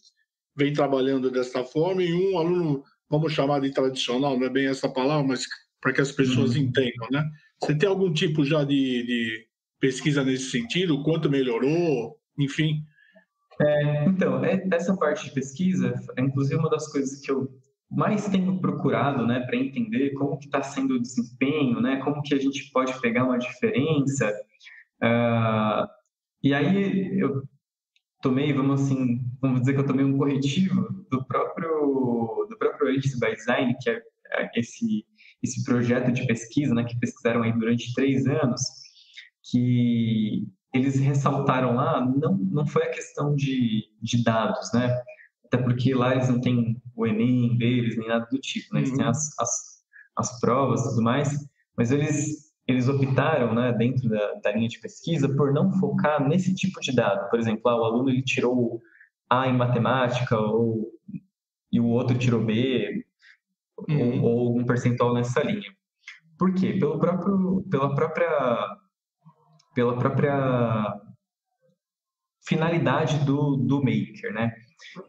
[0.55, 4.89] vem trabalhando desta forma, e um aluno, vamos chamar de tradicional, não é bem essa
[4.89, 5.47] palavra, mas
[5.81, 6.63] para que as pessoas uhum.
[6.63, 7.23] entendam, né?
[7.61, 9.47] Você tem algum tipo já de, de
[9.79, 11.03] pesquisa nesse sentido?
[11.03, 12.19] Quanto melhorou?
[12.39, 12.83] Enfim.
[13.61, 17.49] É, então, é, essa parte de pesquisa é inclusive uma das coisas que eu
[17.91, 22.35] mais tenho procurado, né, para entender como que está sendo o desempenho, né, como que
[22.35, 24.35] a gente pode pegar uma diferença.
[25.03, 25.87] Uh,
[26.43, 27.43] e aí eu
[28.21, 33.21] tomei, vamos assim, vamos dizer que eu tomei um corretivo do próprio do próprio Agency
[33.21, 34.03] by Design, que é,
[34.33, 35.05] é esse
[35.43, 38.63] esse projeto de pesquisa, né, que pesquisaram aí durante três anos,
[39.51, 40.43] que
[40.75, 45.01] eles ressaltaram lá não, não foi a questão de, de dados, né?
[45.47, 48.81] Até porque lá eles não têm o Enem deles, nem nada do tipo, né?
[48.81, 48.97] Eles uhum.
[48.97, 49.51] têm as, as,
[50.17, 51.33] as provas e tudo mais,
[51.79, 56.53] mas eles, eles optaram, né, dentro da, da linha de pesquisa, por não focar nesse
[56.55, 57.31] tipo de dado.
[57.31, 58.83] Por exemplo, ah, o aluno ele tirou
[59.31, 60.91] A em matemática ou,
[61.71, 63.07] e o outro tirou B,
[63.89, 64.23] uhum.
[64.23, 65.73] ou, ou um percentual nessa linha.
[66.37, 66.73] Por quê?
[66.73, 68.77] Pelo próprio, pela própria
[69.75, 71.01] pela própria
[72.47, 74.55] finalidade do, do maker, né?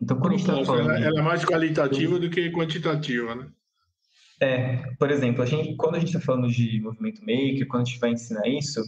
[0.01, 0.91] Então, quando a gente está falando...
[0.91, 3.47] Ela, ela, é mais qualitativa do, que quantitativa, né?
[4.41, 7.85] É, por exemplo, a gente, quando a gente está falando de movimento maker, quando a
[7.85, 8.81] gente vai ensinar isso,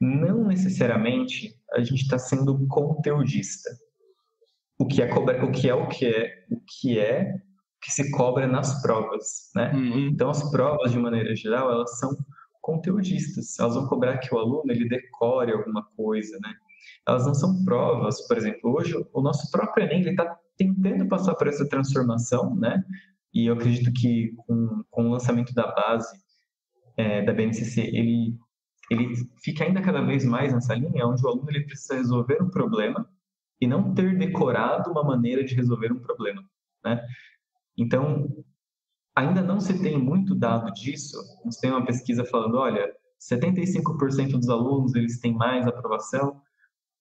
[0.00, 3.70] não necessariamente a gente está sendo conteudista.
[4.78, 7.34] O que é cobra, o que é o que é, o que é
[7.82, 9.72] que se cobra nas provas, né?
[9.72, 10.08] Uhum.
[10.08, 12.10] Então as provas de maneira geral elas são
[12.70, 13.58] conteudistas.
[13.58, 16.54] Elas vão cobrar que o aluno ele decore alguma coisa, né?
[17.06, 21.48] elas não são provas, por exemplo, hoje o nosso próprio Enem está tentando passar por
[21.48, 22.82] essa transformação, né?
[23.32, 26.08] E eu acredito que com, com o lançamento da base
[26.96, 28.36] é, da BNCC, ele,
[28.90, 32.50] ele fica ainda cada vez mais nessa linha, onde o aluno ele precisa resolver um
[32.50, 33.08] problema
[33.60, 36.42] e não ter decorado uma maneira de resolver um problema,
[36.84, 37.00] né?
[37.76, 38.28] Então,
[39.20, 41.16] ainda não se tem muito dado disso.
[41.44, 42.90] Nós tem uma pesquisa falando, olha,
[43.20, 46.40] 75% dos alunos eles têm mais aprovação,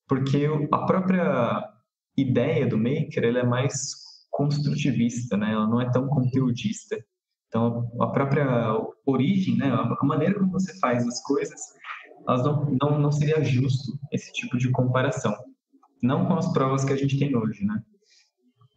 [0.08, 1.70] porque a própria
[2.18, 3.96] ideia do maker ela é mais
[4.30, 5.54] construtivista, né?
[5.54, 6.98] Ela não é tão conteudista.
[7.48, 8.48] Então, a própria
[9.06, 9.70] origem, né?
[9.72, 11.60] A maneira como você faz as coisas,
[12.28, 15.36] elas não, não, não seria justo esse tipo de comparação.
[16.02, 17.82] Não com as provas que a gente tem hoje, né?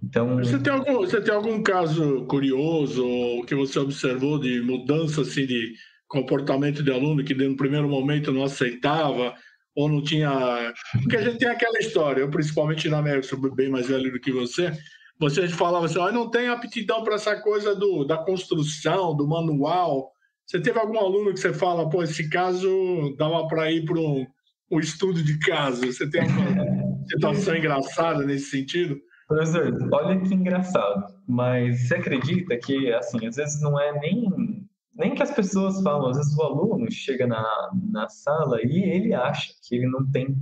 [0.03, 0.37] Então...
[0.37, 3.05] Você tem algum, você tem algum caso curioso
[3.47, 5.75] que você observou de mudança assim, de
[6.09, 9.35] comportamento de aluno que no primeiro momento não aceitava
[9.75, 10.75] ou não tinha.
[11.03, 14.21] Porque a gente tem aquela história, eu principalmente na América, sou bem mais velho do
[14.21, 14.73] que você.
[15.19, 20.11] Você falava assim, ah, não tem aptidão para essa coisa do, da construção, do manual.
[20.45, 24.27] Você teve algum aluno que você fala, pô, esse caso dava para ir para um,
[24.71, 25.87] um estudo de caso?
[25.87, 28.99] Você tem alguma situação engraçada nesse sentido?
[29.33, 35.15] Professor, olha que engraçado, mas você acredita que, assim, às vezes não é nem, nem
[35.15, 39.55] que as pessoas falam, às vezes o aluno chega na, na sala e ele acha
[39.67, 40.37] que ele não tem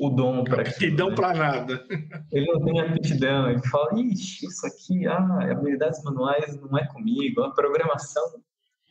[0.00, 1.14] o dom para Aptidão né?
[1.14, 1.86] para nada.
[2.32, 7.42] Ele não tem aptidão, ele fala, ixi, isso aqui, ah, habilidades manuais não é comigo,
[7.42, 8.24] a programação,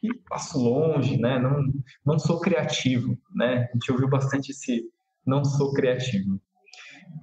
[0.01, 1.61] e passo longe, né, não,
[2.05, 4.83] não sou criativo, né, a gente ouviu bastante esse
[5.25, 6.39] não sou criativo.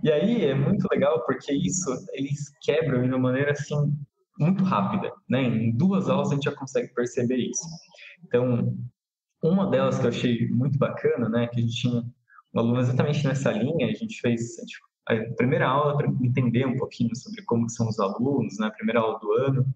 [0.02, 3.96] E aí é muito legal porque isso eles quebram de uma maneira assim
[4.38, 5.42] muito rápida, né?
[5.42, 7.66] Em duas aulas a gente já consegue perceber isso.
[8.24, 8.76] Então,
[9.42, 12.02] uma delas que eu achei muito bacana, né, que a gente tinha
[12.54, 14.78] um aluno exatamente nessa linha, a gente fez a, gente,
[15.30, 19.00] a primeira aula para entender um pouquinho sobre como são os alunos, né, a primeira
[19.00, 19.66] aula do ano,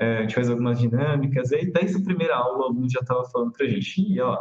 [0.00, 3.00] é, a gente fez algumas dinâmicas, e aí desde a primeira aula o aluno já
[3.00, 4.38] estava falando para a gente, e ó,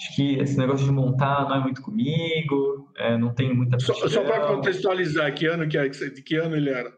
[0.00, 3.92] acho que esse negócio de montar não é muito comigo, é, não tenho muita Só,
[4.08, 6.90] só para contextualizar, que ano que é, de que ano ele era?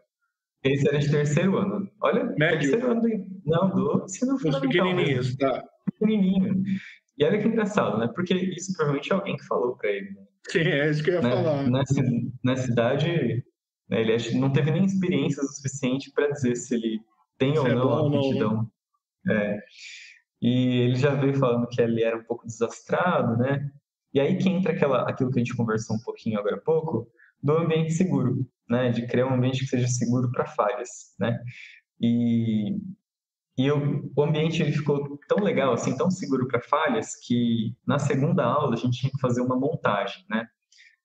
[0.63, 1.91] Esse era de terceiro ano.
[2.01, 2.71] Olha, Médio?
[2.71, 3.09] terceiro ano do,
[3.45, 5.61] não, do ensino Os pequenininhos, tá.
[5.99, 6.63] Pequenininho.
[7.17, 8.09] E olha que engraçado, né?
[8.15, 10.09] Porque isso provavelmente é alguém que falou para ele.
[10.11, 10.25] Né?
[10.47, 11.29] Sim, é isso que eu ia né?
[11.29, 11.69] falar.
[11.69, 12.01] Nessa,
[12.43, 13.43] nessa idade,
[13.89, 17.01] né, ele não teve nem experiência o suficiente para dizer se ele
[17.37, 18.71] tem ou é não a aptidão.
[19.29, 19.59] É.
[20.43, 23.71] E ele já veio falando que ele era um pouco desastrado, né?
[24.13, 27.09] E aí que entra aquela, aquilo que a gente conversou um pouquinho agora há pouco,
[27.41, 28.89] do ambiente seguro, né?
[28.89, 31.39] De criar um ambiente que seja seguro para falhas, né?
[32.01, 32.75] E,
[33.57, 37.97] e eu, o ambiente ele ficou tão legal, assim, tão seguro para falhas, que na
[37.97, 40.45] segunda aula a gente tinha que fazer uma montagem, né?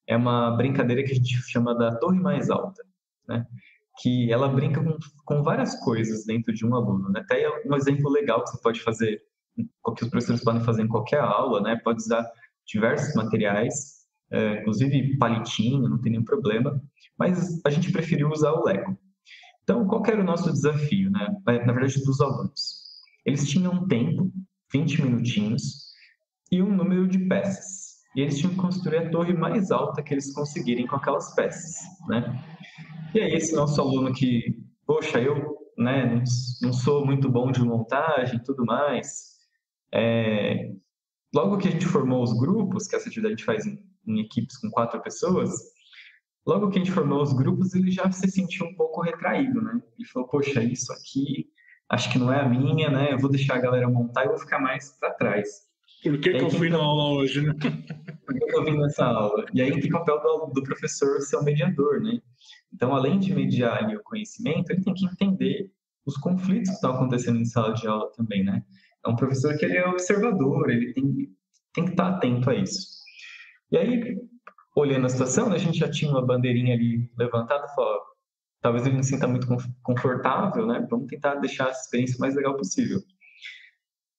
[0.05, 2.83] É uma brincadeira que a gente chama da torre mais alta,
[3.25, 3.45] né?
[4.01, 7.21] Que ela brinca com, com várias coisas dentro de um aluno, né?
[7.21, 9.28] Até um exemplo legal que você pode fazer
[9.95, 11.79] que os professores podem fazer em qualquer aula, né?
[11.83, 12.25] Pode usar
[12.65, 13.99] diversos materiais,
[14.31, 16.81] é, inclusive palitinho, não tem nenhum problema,
[17.17, 18.97] mas a gente preferiu usar o Lego.
[19.63, 21.27] Então, qual era o nosso desafio, né?
[21.45, 22.79] Na verdade, dos alunos.
[23.25, 24.31] Eles tinham um tempo,
[24.73, 25.89] 20 minutinhos,
[26.51, 27.99] e um número de peças.
[28.15, 31.75] E eles tinham que construir a torre mais alta que eles conseguirem com aquelas peças,
[32.07, 32.43] né?
[33.13, 34.55] E aí, esse nosso aluno que,
[34.85, 36.23] poxa, eu né,
[36.61, 39.28] não sou muito bom de montagem e tudo mais,
[39.93, 40.71] é,
[41.33, 44.19] logo que a gente formou os grupos, que essa atividade a gente faz em, em,
[44.19, 45.51] equipes com quatro pessoas,
[46.45, 49.81] logo que a gente formou os grupos, ele já se sentiu um pouco retraído, né?
[49.97, 51.47] Ele falou, poxa, isso aqui
[51.89, 53.13] acho que não é a minha, né?
[53.13, 55.67] Eu vou deixar a galera montar e vou ficar mais para trás.
[56.03, 57.53] Por que, que eu fui na aula hoje, né?
[58.25, 59.45] Por que eu vim nessa aula?
[59.53, 62.21] E aí tem o papel do, do professor ser o mediador, né?
[62.71, 65.71] Então, além de mediar o conhecimento, ele tem que entender
[66.05, 68.63] os conflitos que estão acontecendo em sala de aula também, né?
[69.05, 71.29] É um professor que ele é observador, ele tem,
[71.73, 72.99] tem que estar atento a isso.
[73.71, 74.17] E aí,
[74.75, 77.99] olhando a situação, né, a gente já tinha uma bandeirinha ali levantada, falou,
[78.61, 79.47] talvez ele não se sinta muito
[79.83, 80.85] confortável, né?
[80.89, 82.99] Vamos tentar deixar essa experiência o mais legal possível.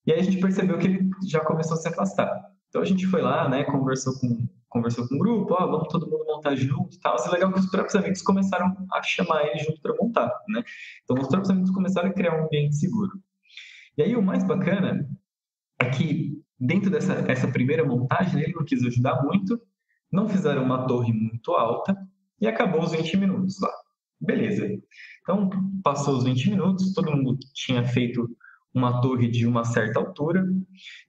[0.07, 2.31] E aí a gente percebeu que ele já começou a se afastar.
[2.68, 6.09] Então a gente foi lá, né, conversou com conversou com o grupo, ó, vamos todo
[6.09, 7.16] mundo montar junto e tal.
[7.16, 10.62] E é legal que os próprios amigos começaram a chamar ele junto para montar, né?
[11.03, 13.11] Então os próprios amigos começaram a criar um ambiente seguro.
[14.01, 15.07] E aí o mais bacana
[15.78, 19.61] é que dentro dessa essa primeira montagem ele não quis ajudar muito,
[20.11, 21.94] não fizeram uma torre muito alta
[22.40, 23.70] e acabou os 20 minutos lá.
[24.18, 24.66] Beleza.
[25.20, 25.51] Então
[25.84, 28.26] passou os 20 minutos, todo mundo tinha feito
[28.72, 30.46] uma torre de uma certa altura.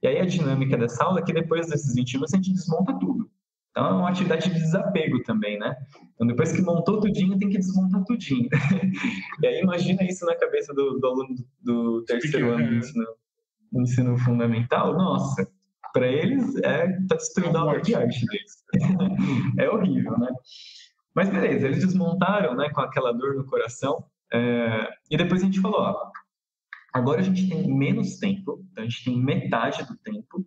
[0.04, 3.00] E aí a dinâmica dessa aula é que depois desses 20 minutos a gente desmonta
[3.00, 3.32] tudo.
[3.72, 5.76] Então é uma atividade de desapego também, né?
[6.14, 8.50] Então depois que montou tudinho, tem que desmontar tudinho.
[9.42, 13.06] e aí imagina isso na cabeça do, do aluno do terceiro ano do ensino,
[13.72, 14.94] do ensino fundamental.
[14.94, 15.50] Nossa,
[15.94, 18.64] para eles é tá destruindo a obra de arte deles.
[19.58, 20.30] é horrível, né?
[21.16, 24.06] Mas beleza, eles desmontaram, né, com aquela dor no coração.
[24.34, 24.90] É...
[25.10, 26.12] E depois a gente falou, ó,
[26.94, 30.46] agora a gente tem menos tempo, então a gente tem metade do tempo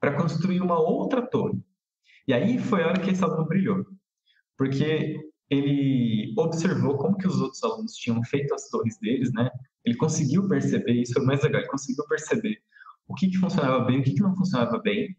[0.00, 1.62] para construir uma outra torre.
[2.26, 3.84] E aí foi a hora que esse aluno brilhou,
[4.56, 5.16] porque
[5.50, 9.50] ele observou como que os outros alunos tinham feito as torres deles, né?
[9.84, 12.58] Ele conseguiu perceber, isso foi mais legal, ele conseguiu perceber
[13.06, 15.14] o que, que funcionava bem, o que, que não funcionava bem,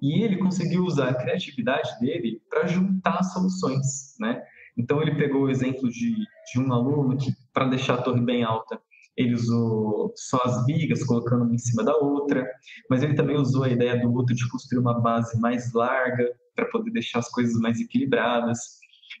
[0.00, 4.42] e ele conseguiu usar a criatividade dele para juntar soluções, né?
[4.76, 8.42] Então ele pegou o exemplo de, de um aluno que, para deixar a torre bem
[8.42, 8.80] alta,
[9.16, 12.46] ele usou só as vigas, colocando uma em cima da outra,
[12.88, 16.66] mas ele também usou a ideia do outro de construir uma base mais larga para
[16.66, 18.58] poder deixar as coisas mais equilibradas.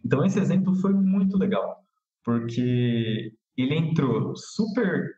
[0.04, 1.84] Então esse exemplo foi muito legal,
[2.24, 5.10] porque ele entrou super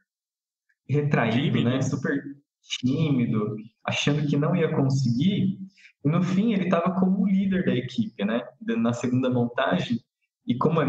[0.88, 1.80] retraído, né?
[1.80, 2.22] Super
[2.62, 5.58] tímido, achando que não ia conseguir,
[6.04, 8.42] e no fim ele estava como líder da equipe, né?
[8.78, 10.00] Na segunda montagem,
[10.46, 10.86] e como é,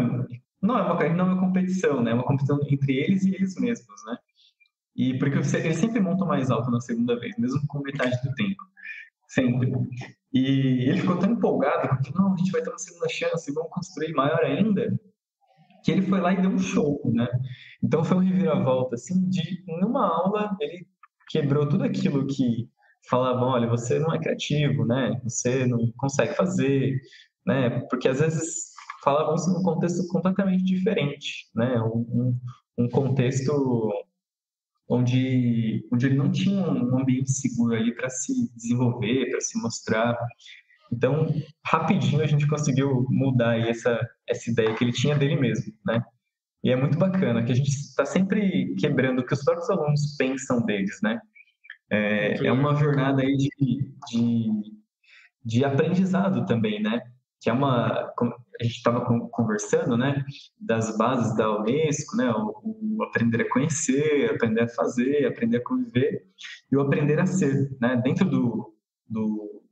[0.64, 2.10] não é uma não é uma competição, né?
[2.10, 4.16] É uma competição entre eles e eles mesmos, né?
[4.96, 8.62] E porque eles sempre montam mais alto na segunda vez, mesmo com metade do tempo,
[9.28, 9.72] sempre.
[10.32, 13.70] E ele ficou tão empolgado, porque não, a gente vai ter uma segunda chance, vamos
[13.70, 14.98] construir maior ainda,
[15.84, 17.28] que ele foi lá e deu um show, né?
[17.82, 20.86] Então foi um reviravolta, assim, de numa aula ele
[21.28, 22.68] quebrou tudo aquilo que
[23.08, 25.20] falavam, olha, você não é criativo, né?
[25.24, 26.98] Você não consegue fazer,
[27.46, 27.80] né?
[27.90, 28.73] Porque às vezes
[29.04, 31.80] falavam isso num contexto completamente diferente, né?
[31.82, 32.38] Um,
[32.78, 33.92] um contexto
[34.88, 40.16] onde, onde ele não tinha um ambiente seguro ali para se desenvolver, para se mostrar.
[40.92, 41.28] Então,
[41.64, 46.02] rapidinho a gente conseguiu mudar essa, essa ideia que ele tinha dele mesmo, né?
[46.62, 50.16] E é muito bacana que a gente está sempre quebrando o que os próprios alunos
[50.16, 51.20] pensam deles, né?
[51.90, 53.50] É, é uma jornada aí de,
[54.08, 54.50] de,
[55.44, 57.02] de aprendizado também, né?
[57.40, 58.10] Que é uma,
[58.60, 60.24] a gente estava conversando, né?
[60.60, 62.30] Das bases da Unesco, né?
[62.30, 66.26] O, o, aprender a conhecer, aprender a fazer, aprender a conviver
[66.70, 68.00] e o aprender a ser, né?
[68.02, 68.74] Dentro do,
[69.08, 69.62] do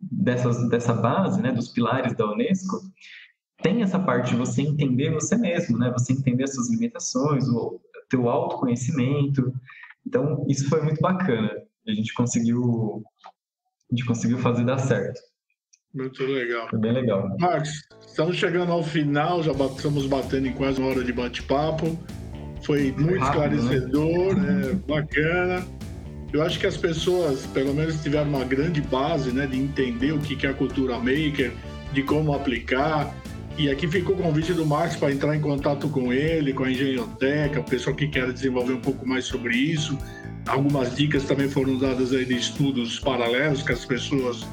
[0.00, 1.52] dessas, dessa base, né?
[1.52, 2.80] Dos pilares da Unesco,
[3.62, 5.90] tem essa parte de você entender você mesmo, né?
[5.92, 9.52] Você entender as suas limitações, o teu autoconhecimento.
[10.06, 11.50] Então, isso foi muito bacana.
[11.86, 13.04] A gente conseguiu
[13.92, 15.20] a gente conseguiu fazer dar certo.
[15.94, 16.68] Muito legal.
[16.68, 17.36] Foi bem legal.
[17.38, 21.98] Max, estamos chegando ao final, já estamos batendo em quase uma hora de bate-papo.
[22.62, 23.76] Foi muito Rápido, né?
[23.76, 24.70] esclarecedor, né?
[24.70, 25.66] é, bacana.
[26.32, 30.18] Eu acho que as pessoas, pelo menos, tiveram uma grande base né, de entender o
[30.20, 31.52] que é a cultura maker,
[31.92, 33.12] de como aplicar.
[33.58, 36.70] E aqui ficou o convite do Marcos para entrar em contato com ele, com a
[36.70, 39.98] Engenhoteca, o pessoal que quer desenvolver um pouco mais sobre isso.
[40.46, 44.46] Algumas dicas também foram dadas aí de estudos paralelos que as pessoas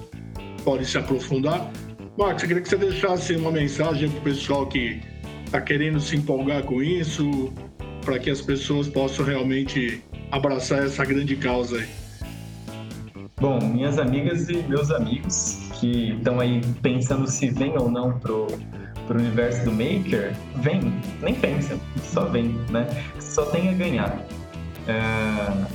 [0.68, 1.72] podem se aprofundar.
[2.18, 5.02] Marcos, eu queria que você deixasse uma mensagem para o pessoal que
[5.46, 7.54] está querendo se empolgar com isso,
[8.04, 11.88] para que as pessoas possam realmente abraçar essa grande causa aí.
[13.40, 18.48] Bom, minhas amigas e meus amigos que estão aí pensando se vem ou não pro
[19.10, 20.82] o universo do Maker, vem,
[21.22, 22.86] nem pensa, só vem, né?
[23.22, 24.22] Só tem a ganhar.
[24.86, 25.66] É,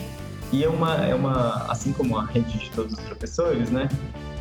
[0.53, 3.89] e é uma, é uma, assim como a rede de todos os professores, né?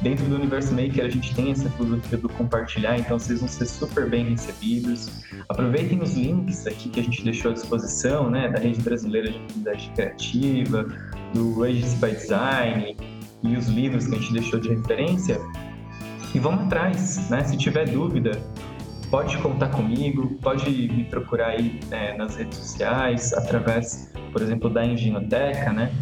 [0.02, 3.68] Dentro do universo Maker a gente tem essa filosofia do compartilhar, então vocês vão ser
[3.68, 5.10] super bem recebidos.
[5.48, 8.50] Aproveitem os links aqui que a gente deixou à disposição, né?
[8.50, 10.88] Da Rede Brasileira de Atividade Criativa,
[11.36, 12.98] do Agency by Design
[13.44, 15.40] e os livros que a gente deixou de referência.
[16.34, 17.44] E vão atrás, né?
[17.44, 18.32] Se tiver dúvida,
[19.12, 24.84] pode contar comigo, pode me procurar aí é, nas redes sociais, através, por exemplo, da
[24.84, 25.94] Engenhoteca, né?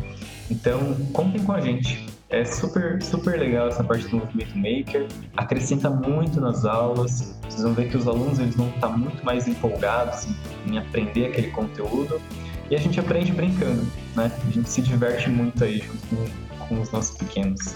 [0.49, 2.07] Então, contem com a gente.
[2.31, 7.35] É super, super legal essa parte do movimento maker, acrescenta muito nas aulas.
[7.41, 10.27] Vocês vão ver que os alunos eles vão estar muito mais empolgados
[10.67, 12.21] em, aprender aquele conteúdo
[12.69, 13.81] e a gente aprende brincando,
[14.15, 14.31] né?
[14.47, 17.75] A gente se diverte muito aí junto com, com os nossos pequenos.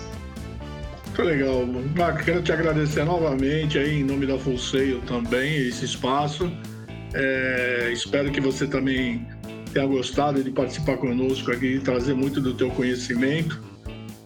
[1.07, 1.65] Muito legal.
[1.95, 6.51] Marco, quero te agradecer novamente aí em nome da Full Sail também, esse espaço.
[7.15, 9.27] É, espero que você também
[9.73, 13.72] tenha gostado de participar conosco aqui e trazer muito do teu conhecimento.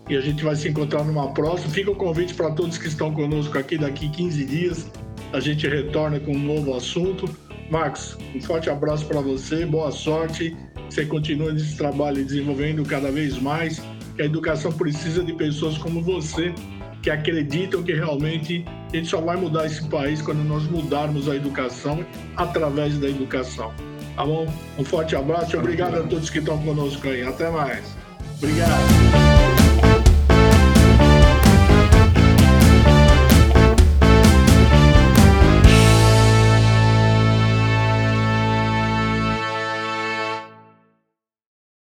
[0.10, 1.70] E a gente vai se encontrar numa próxima.
[1.72, 4.92] Fica o convite para todos que estão conosco aqui daqui 15 dias.
[5.34, 7.30] A gente retorna com um novo assunto.
[7.70, 10.56] Marcos, um forte abraço para você, boa sorte.
[10.90, 13.82] Você continua nesse trabalho desenvolvendo cada vez mais.
[14.16, 16.54] Que a educação precisa de pessoas como você
[17.02, 21.36] que acreditam que realmente a gente só vai mudar esse país quando nós mudarmos a
[21.36, 22.06] educação
[22.36, 23.72] através da educação.
[24.16, 24.52] Tá bom?
[24.78, 27.22] Um forte abraço e obrigado a todos que estão conosco aí.
[27.22, 27.96] Até mais.
[28.38, 29.37] Obrigado.